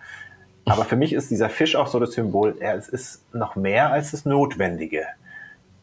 Aber 0.66 0.84
für 0.84 0.96
mich 0.96 1.14
ist 1.14 1.32
dieser 1.32 1.50
Fisch 1.50 1.76
auch 1.76 1.88
so 1.88 2.00
das 2.00 2.14
Symbol, 2.14 2.58
ja, 2.60 2.74
es 2.74 2.90
ist 2.90 3.34
noch 3.34 3.56
mehr 3.56 3.92
als 3.92 4.12
das 4.12 4.26
Notwendige. 4.26 5.06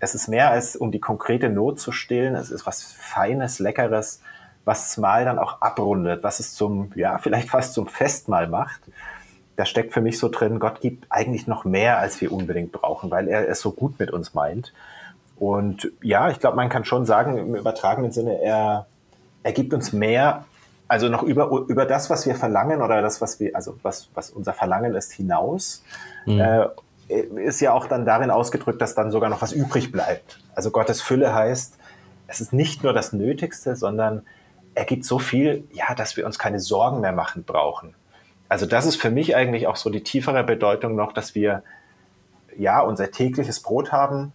Es 0.00 0.14
ist 0.14 0.28
mehr 0.28 0.50
als 0.50 0.76
um 0.76 0.92
die 0.92 1.00
konkrete 1.00 1.48
Not 1.48 1.80
zu 1.80 1.90
stillen. 1.90 2.36
Es 2.36 2.50
ist 2.50 2.66
was 2.66 2.92
Feines, 2.92 3.58
Leckeres, 3.58 4.22
was 4.68 4.98
Mahl 4.98 5.24
dann 5.24 5.38
auch 5.38 5.62
abrundet, 5.62 6.22
was 6.22 6.40
es 6.40 6.54
zum, 6.54 6.92
ja, 6.94 7.18
vielleicht 7.18 7.48
fast 7.48 7.72
zum 7.72 7.86
Festmahl 7.86 8.46
macht. 8.48 8.80
Da 9.56 9.64
steckt 9.64 9.94
für 9.94 10.02
mich 10.02 10.18
so 10.18 10.28
drin, 10.28 10.60
Gott 10.60 10.80
gibt 10.80 11.06
eigentlich 11.08 11.46
noch 11.46 11.64
mehr, 11.64 11.98
als 11.98 12.20
wir 12.20 12.30
unbedingt 12.30 12.70
brauchen, 12.70 13.10
weil 13.10 13.28
er 13.28 13.48
es 13.48 13.60
so 13.60 13.72
gut 13.72 13.98
mit 13.98 14.12
uns 14.12 14.34
meint. 14.34 14.72
Und 15.36 15.90
ja, 16.02 16.28
ich 16.28 16.38
glaube, 16.38 16.56
man 16.56 16.68
kann 16.68 16.84
schon 16.84 17.06
sagen, 17.06 17.38
im 17.38 17.54
übertragenen 17.54 18.12
Sinne, 18.12 18.42
er, 18.42 18.86
er 19.42 19.52
gibt 19.52 19.72
uns 19.72 19.92
mehr, 19.92 20.44
also 20.86 21.08
noch 21.08 21.22
über, 21.22 21.50
über 21.68 21.86
das, 21.86 22.10
was 22.10 22.26
wir 22.26 22.34
verlangen 22.34 22.82
oder 22.82 23.00
das, 23.00 23.20
was 23.20 23.40
wir, 23.40 23.56
also 23.56 23.76
was, 23.82 24.10
was 24.14 24.30
unser 24.30 24.52
Verlangen 24.52 24.94
ist, 24.94 25.12
hinaus. 25.12 25.82
Mhm. 26.26 26.40
Äh, 26.40 26.68
ist 27.36 27.60
ja 27.60 27.72
auch 27.72 27.86
dann 27.86 28.04
darin 28.04 28.30
ausgedrückt, 28.30 28.82
dass 28.82 28.94
dann 28.94 29.10
sogar 29.10 29.30
noch 29.30 29.40
was 29.40 29.52
übrig 29.52 29.90
bleibt. 29.92 30.40
Also 30.54 30.70
Gottes 30.70 31.00
Fülle 31.00 31.34
heißt, 31.34 31.78
es 32.26 32.42
ist 32.42 32.52
nicht 32.52 32.82
nur 32.84 32.92
das 32.92 33.14
Nötigste, 33.14 33.74
sondern 33.76 34.22
er 34.78 34.84
gibt 34.84 35.04
so 35.04 35.18
viel, 35.18 35.64
ja, 35.72 35.92
dass 35.96 36.16
wir 36.16 36.24
uns 36.24 36.38
keine 36.38 36.60
Sorgen 36.60 37.00
mehr 37.00 37.10
machen 37.10 37.42
brauchen. 37.42 37.94
Also 38.48 38.64
das 38.64 38.86
ist 38.86 38.94
für 38.94 39.10
mich 39.10 39.34
eigentlich 39.34 39.66
auch 39.66 39.74
so 39.74 39.90
die 39.90 40.04
tiefere 40.04 40.44
Bedeutung 40.44 40.94
noch, 40.94 41.12
dass 41.12 41.34
wir 41.34 41.64
ja 42.56 42.80
unser 42.80 43.10
tägliches 43.10 43.58
Brot 43.58 43.90
haben, 43.90 44.32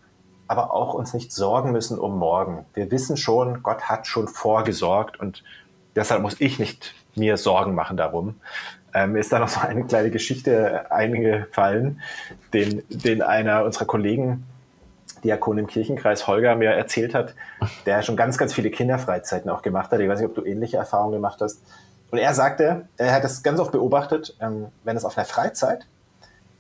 aber 0.50 0.74
auch 0.74 0.96
uns 0.96 1.14
nicht 1.14 1.32
sorgen 1.32 1.72
müssen 1.72 1.98
um 1.98 2.20
morgen. 2.20 2.66
Wir 2.74 2.92
wissen 2.92 3.16
schon, 3.16 3.64
Gott 3.64 3.84
hat 3.84 4.06
schon 4.06 4.28
vorgesorgt 4.28 5.18
und 5.18 5.46
deshalb 5.96 6.22
muss 6.22 6.36
ich 6.42 6.60
nicht 6.60 6.94
mir 7.16 7.38
Sorgen 7.38 7.74
machen 7.74 7.96
darum. 7.96 8.36
Ähm, 8.94 9.16
ist 9.16 9.32
da 9.32 9.40
noch 9.40 9.48
so 9.48 9.62
eine 9.62 9.86
kleine 9.86 10.12
Geschichte 10.12 10.92
eingefallen, 10.92 12.02
den, 12.54 12.84
den 12.90 13.22
einer 13.22 13.64
unserer 13.64 13.86
Kollegen, 13.86 14.44
Diakon 15.24 15.58
im 15.58 15.68
Kirchenkreis, 15.68 16.28
Holger, 16.28 16.56
mir 16.56 16.72
erzählt 16.72 17.14
hat, 17.14 17.36
der 17.86 18.02
schon 18.02 18.16
ganz, 18.16 18.38
ganz 18.38 18.54
viele 18.54 18.72
Kinderfreizeiten 18.72 19.50
auch 19.50 19.62
gemacht 19.62 19.92
hat. 19.92 20.00
Ich 20.00 20.10
weiß 20.10 20.20
nicht, 20.20 20.30
ob 20.30 20.36
du 20.36 20.44
ähnliche 20.44 20.78
Erfahrungen 20.78 21.14
gemacht 21.14 21.40
hast. 21.42 21.62
Und 22.12 22.20
er 22.20 22.34
sagte, 22.34 22.88
er 22.98 23.14
hat 23.14 23.24
das 23.24 23.42
ganz 23.42 23.60
oft 23.60 23.72
beobachtet, 23.72 24.36
ähm, 24.40 24.68
wenn 24.84 24.96
es 24.96 25.06
auf 25.06 25.18
einer 25.18 25.26
Freizeit, 25.26 25.88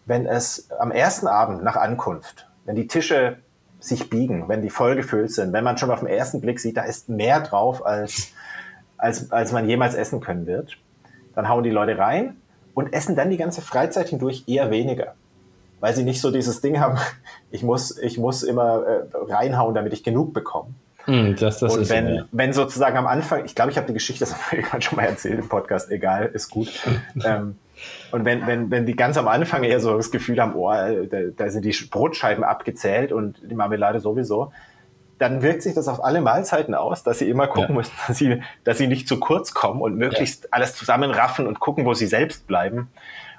wenn 0.05 0.25
es 0.25 0.71
am 0.71 0.91
ersten 0.91 1.27
Abend 1.27 1.63
nach 1.63 1.75
Ankunft, 1.75 2.49
wenn 2.65 2.75
die 2.75 2.87
Tische 2.87 3.37
sich 3.79 4.09
biegen, 4.09 4.47
wenn 4.47 4.61
die 4.61 4.69
voll 4.69 4.95
gefüllt 4.95 5.31
sind. 5.31 5.51
Wenn 5.53 5.63
man 5.63 5.77
schon 5.77 5.91
auf 5.91 5.99
den 5.99 6.07
ersten 6.07 6.39
Blick 6.41 6.59
sieht, 6.59 6.77
da 6.77 6.83
ist 6.83 7.09
mehr 7.09 7.41
drauf, 7.41 7.85
als, 7.85 8.31
als, 8.97 9.31
als 9.31 9.51
man 9.51 9.67
jemals 9.67 9.93
essen 9.93 10.21
können 10.21 10.45
wird. 10.45 10.77
Dann 11.35 11.49
hauen 11.49 11.63
die 11.63 11.69
Leute 11.69 11.97
rein 11.97 12.37
und 12.73 12.93
essen 12.93 13.15
dann 13.15 13.29
die 13.29 13.37
ganze 13.37 13.61
Freizeit 13.61 14.09
hindurch 14.09 14.45
eher 14.47 14.71
weniger. 14.71 15.15
Weil 15.83 15.93
sie 15.93 16.05
nicht 16.05 16.21
so 16.21 16.31
dieses 16.31 16.61
Ding 16.61 16.79
haben, 16.79 16.97
ich 17.51 17.61
muss, 17.61 17.97
ich 17.97 18.17
muss 18.17 18.41
immer 18.41 18.85
äh, 18.87 19.33
reinhauen, 19.33 19.75
damit 19.75 19.91
ich 19.91 20.01
genug 20.01 20.33
bekomme. 20.33 20.69
Mm, 21.07 21.33
das, 21.37 21.59
das 21.59 21.75
und 21.75 21.89
wenn, 21.89 22.15
ja. 22.15 22.25
wenn 22.31 22.53
sozusagen 22.53 22.95
am 22.95 23.05
Anfang, 23.05 23.43
ich 23.43 23.53
glaube, 23.53 23.71
ich 23.71 23.75
habe 23.75 23.87
die 23.87 23.93
Geschichte 23.93 24.21
das 24.21 24.33
irgendwann 24.53 24.81
schon 24.81 24.95
mal 24.95 25.03
erzählt 25.03 25.39
im 25.39 25.49
Podcast, 25.49 25.91
egal, 25.91 26.27
ist 26.27 26.49
gut. 26.49 26.69
ähm, 27.25 27.57
und 28.11 28.23
wenn, 28.23 28.47
wenn, 28.47 28.71
wenn 28.71 28.85
die 28.85 28.95
ganz 28.95 29.17
am 29.17 29.27
Anfang 29.27 29.65
eher 29.65 29.81
so 29.81 29.97
das 29.97 30.09
Gefühl 30.09 30.39
haben, 30.39 30.55
oh, 30.55 30.71
da, 30.71 31.17
da 31.35 31.49
sind 31.49 31.65
die 31.65 31.75
Brotscheiben 31.91 32.45
abgezählt 32.45 33.11
und 33.11 33.41
die 33.43 33.55
Marmelade 33.55 33.99
sowieso, 33.99 34.53
dann 35.19 35.41
wirkt 35.41 35.63
sich 35.63 35.73
das 35.73 35.89
auf 35.89 36.01
alle 36.01 36.21
Mahlzeiten 36.21 36.75
aus, 36.75 37.03
dass 37.03 37.19
sie 37.19 37.29
immer 37.29 37.47
gucken 37.47 37.69
ja. 37.71 37.75
müssen, 37.75 37.93
dass 38.07 38.17
sie, 38.17 38.41
dass 38.63 38.77
sie 38.77 38.87
nicht 38.87 39.07
zu 39.07 39.19
kurz 39.19 39.53
kommen 39.53 39.81
und 39.81 39.97
möglichst 39.97 40.43
ja. 40.43 40.49
alles 40.51 40.75
zusammenraffen 40.75 41.45
und 41.45 41.59
gucken, 41.59 41.85
wo 41.85 41.93
sie 41.93 42.07
selbst 42.07 42.47
bleiben. 42.47 42.89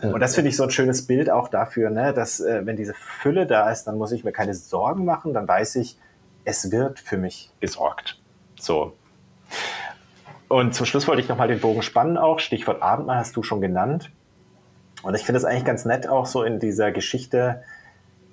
Ja. 0.02 0.10
Und 0.10 0.20
das 0.20 0.34
finde 0.34 0.50
ich 0.50 0.56
so 0.56 0.64
ein 0.64 0.70
schönes 0.70 1.06
Bild 1.06 1.30
auch 1.30 1.48
dafür, 1.48 1.90
ne, 1.90 2.12
dass 2.12 2.40
äh, 2.40 2.64
wenn 2.64 2.76
diese 2.76 2.94
Fülle 2.94 3.46
da 3.46 3.70
ist, 3.70 3.84
dann 3.84 3.96
muss 3.96 4.12
ich 4.12 4.24
mir 4.24 4.32
keine 4.32 4.54
Sorgen 4.54 5.04
machen, 5.04 5.34
dann 5.34 5.46
weiß 5.46 5.76
ich, 5.76 5.98
es 6.44 6.70
wird 6.70 7.00
für 7.00 7.16
mich 7.16 7.50
gesorgt. 7.60 8.20
So. 8.60 8.94
Und 10.48 10.74
zum 10.74 10.86
Schluss 10.86 11.08
wollte 11.08 11.22
ich 11.22 11.28
nochmal 11.28 11.48
den 11.48 11.60
Bogen 11.60 11.82
spannen 11.82 12.18
auch. 12.18 12.38
Stichwort 12.38 12.82
Abendmahl 12.82 13.18
hast 13.18 13.36
du 13.36 13.42
schon 13.42 13.60
genannt. 13.60 14.10
Und 15.02 15.14
ich 15.14 15.24
finde 15.24 15.38
es 15.38 15.44
eigentlich 15.44 15.64
ganz 15.64 15.84
nett 15.84 16.08
auch 16.08 16.26
so 16.26 16.42
in 16.42 16.58
dieser 16.58 16.92
Geschichte, 16.92 17.62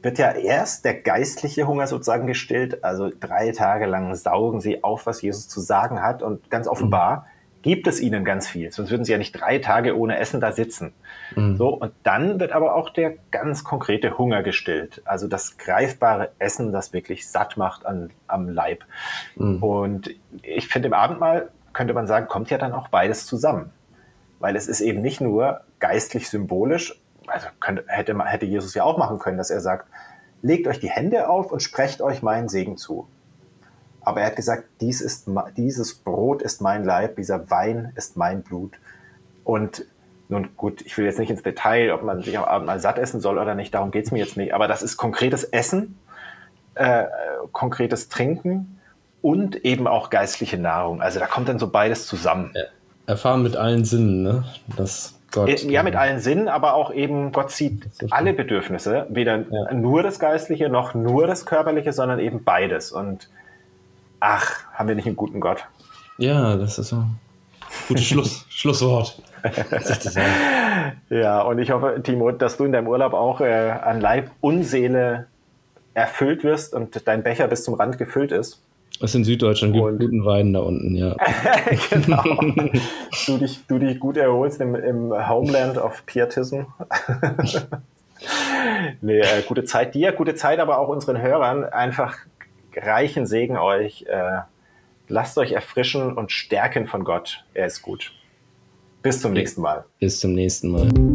wird 0.02 0.18
ja 0.18 0.32
erst 0.32 0.84
der 0.86 0.96
geistliche 0.96 1.68
Hunger 1.68 1.88
sozusagen 1.88 2.28
gestillt. 2.28 2.84
Also 2.84 3.10
drei 3.18 3.52
Tage 3.52 3.86
lang 3.86 4.16
saugen 4.16 4.60
sie 4.60 4.84
auf, 4.84 5.06
was 5.06 5.22
Jesus 5.22 5.48
zu 5.48 5.60
sagen 5.60 6.02
hat. 6.02 6.24
Und 6.24 6.50
ganz 6.50 6.68
offenbar 6.68 7.18
mhm. 7.18 7.41
Gibt 7.62 7.88
es 7.88 8.00
ihnen 8.00 8.26
ganz 8.26 8.48
viel. 8.48 8.72
Sonst 8.72 8.92
würden 8.92 9.06
sie 9.06 9.12
ja 9.12 9.18
nicht 9.18 9.34
drei 9.34 9.60
Tage 9.60 9.98
ohne 9.98 10.18
Essen 10.18 10.42
da 10.42 10.52
sitzen. 10.52 10.94
Mhm. 11.36 11.58
So, 11.58 11.70
und 11.70 11.92
dann 12.04 12.40
wird 12.40 12.52
aber 12.52 12.76
auch 12.76 12.90
der 12.90 13.14
ganz 13.32 13.64
konkrete 13.64 14.18
Hunger 14.18 14.44
gestillt. 14.44 15.02
Also 15.06 15.28
das 15.28 15.58
greifbare 15.58 16.32
Essen, 16.40 16.72
das 16.72 16.94
wirklich 16.94 17.28
satt 17.28 17.58
macht 17.58 17.86
an, 17.86 18.10
am 18.28 18.50
Leib. 18.50 18.86
Mhm. 19.36 19.64
Und 19.64 20.10
ich 20.42 20.68
finde, 20.68 20.88
im 20.88 20.94
Abendmahl 20.94 21.50
könnte 21.74 21.94
man 21.94 22.08
sagen, 22.08 22.28
kommt 22.28 22.50
ja 22.50 22.58
dann 22.58 22.74
auch 22.74 22.90
beides 22.90 23.26
zusammen 23.26 23.72
weil 24.42 24.56
es 24.56 24.68
ist 24.68 24.82
eben 24.82 25.02
nicht 25.02 25.22
nur 25.22 25.62
geistlich 25.80 26.30
symbolisch, 26.30 27.00
also 27.28 27.48
könnte, 27.60 27.86
hätte, 27.88 28.18
hätte 28.26 28.46
Jesus 28.46 28.74
ja 28.74 28.84
auch 28.84 28.98
machen 28.98 29.20
können, 29.20 29.38
dass 29.38 29.52
er 29.52 29.62
sagt, 29.62 29.88
legt 30.42 30.68
euch 30.68 30.80
die 30.80 30.90
Hände 30.90 31.30
auf 31.30 31.52
und 31.52 31.62
sprecht 31.62 32.02
euch 32.02 32.22
meinen 32.22 32.50
Segen 32.50 32.76
zu. 32.76 33.08
Aber 34.04 34.22
er 34.22 34.28
hat 34.28 34.36
gesagt, 34.36 34.66
dies 34.80 35.02
ist, 35.02 35.28
dieses 35.58 35.96
Brot 35.96 36.42
ist 36.42 36.62
mein 36.62 36.84
Leib, 36.84 37.18
dieser 37.18 37.50
Wein 37.52 37.94
ist 37.96 38.18
mein 38.18 38.42
Blut. 38.42 38.74
Und 39.44 39.86
nun 40.30 40.50
gut, 40.56 40.82
ich 40.82 40.98
will 40.98 41.06
jetzt 41.06 41.20
nicht 41.20 41.30
ins 41.30 41.44
Detail, 41.44 41.92
ob 41.92 42.04
man 42.04 42.24
sich 42.24 42.38
am 42.38 42.46
Abend 42.46 42.68
mal 42.68 42.80
satt 42.80 42.98
essen 42.98 43.20
soll 43.20 43.38
oder 43.38 43.54
nicht, 43.54 43.74
darum 43.74 43.92
geht 43.92 44.06
es 44.06 44.12
mir 44.12 44.20
jetzt 44.20 44.38
nicht. 44.38 44.54
Aber 44.54 44.68
das 44.68 44.82
ist 44.82 44.98
konkretes 44.98 45.44
Essen, 45.44 46.00
äh, 46.76 47.06
konkretes 47.52 48.10
Trinken 48.10 48.80
und 49.22 49.58
eben 49.66 49.88
auch 49.88 50.10
geistliche 50.10 50.58
Nahrung. 50.58 51.02
Also 51.02 51.20
da 51.20 51.28
kommt 51.28 51.50
dann 51.50 51.60
so 51.60 51.68
beides 51.68 52.08
zusammen. 52.08 52.54
Erfahren 53.06 53.44
mit 53.44 53.58
allen 53.58 53.84
Sinnen, 53.84 54.24
ne? 54.24 54.46
Dass 54.78 55.20
Gott, 55.32 55.64
ja, 55.64 55.84
mit 55.84 55.96
allen 55.96 56.20
Sinnen, 56.20 56.50
aber 56.50 56.74
auch 56.74 56.94
eben, 56.94 57.32
Gott 57.32 57.52
sieht 57.52 57.90
alle 58.10 58.34
Bedürfnisse, 58.34 59.08
weder 59.10 59.46
ja. 59.50 59.74
nur 59.74 60.04
das 60.04 60.20
Geistliche 60.20 60.70
noch 60.70 60.94
nur 60.94 61.26
das 61.26 61.46
Körperliche, 61.46 61.94
sondern 61.94 62.20
eben 62.20 62.44
beides. 62.44 62.92
Und 62.92 63.30
ach, 64.22 64.64
haben 64.74 64.88
wir 64.88 64.96
nicht 64.96 65.08
einen 65.08 65.18
guten 65.18 65.42
Gott? 65.42 65.66
Ja, 66.18 66.56
das 66.56 66.80
ist 66.80 66.90
so. 66.90 67.04
Gutes 67.88 68.06
Schluss, 68.06 68.46
Schlusswort. 68.50 69.22
ja, 71.10 71.42
und 71.42 71.60
ich 71.60 71.72
hoffe, 71.72 72.00
Timo, 72.04 72.32
dass 72.32 72.58
du 72.58 72.66
in 72.66 72.72
deinem 72.72 72.88
Urlaub 72.88 73.14
auch 73.14 73.42
äh, 73.42 73.72
an 73.72 74.00
Leib 74.00 74.30
und 74.40 74.64
Seele 74.64 75.28
erfüllt 75.94 76.44
wirst 76.44 76.74
und 76.74 77.06
dein 77.08 77.24
Becher 77.24 77.48
bis 77.48 77.64
zum 77.64 77.74
Rand 77.74 77.98
gefüllt 77.98 78.32
ist. 78.32 78.62
Was 79.00 79.16
in 79.16 79.24
Süddeutschland 79.24 79.74
gibt 79.74 80.00
guten 80.00 80.26
Wein 80.26 80.54
da 80.54 80.60
unten, 80.60 80.96
ja. 80.96 81.16
genau. 81.90 82.24
du, 83.26 83.38
dich, 83.40 83.66
du 83.68 83.80
dich 83.80 84.00
gut 84.00 84.16
erholst 84.16 84.62
im, 84.62 84.76
im 84.76 85.12
Homeland 85.28 85.80
of 85.80 86.06
Pietism. 86.06 86.62
nee, 89.02 89.20
äh, 89.20 89.42
gute 89.48 89.64
Zeit 89.64 89.96
dir, 89.96 90.12
gute 90.12 90.36
Zeit 90.36 90.60
aber 90.60 90.78
auch 90.78 90.88
unseren 90.88 91.20
Hörern. 91.20 91.64
Einfach 91.64 92.16
reichen 92.76 93.26
Segen 93.26 93.58
euch. 93.58 94.06
Äh, 94.08 94.42
lasst 95.08 95.38
euch 95.38 95.52
erfrischen 95.52 96.18
und 96.18 96.32
stärken 96.32 96.88
von 96.88 97.04
Gott. 97.04 97.46
Er 97.54 97.68
ist 97.68 97.82
gut. 97.82 98.14
Bis 99.02 99.22
zum 99.22 99.34
nächsten 99.34 99.62
Mal. 99.62 99.86
Bis 100.00 100.20
zum 100.20 100.34
nächsten 100.34 100.70
Mal. 100.70 101.11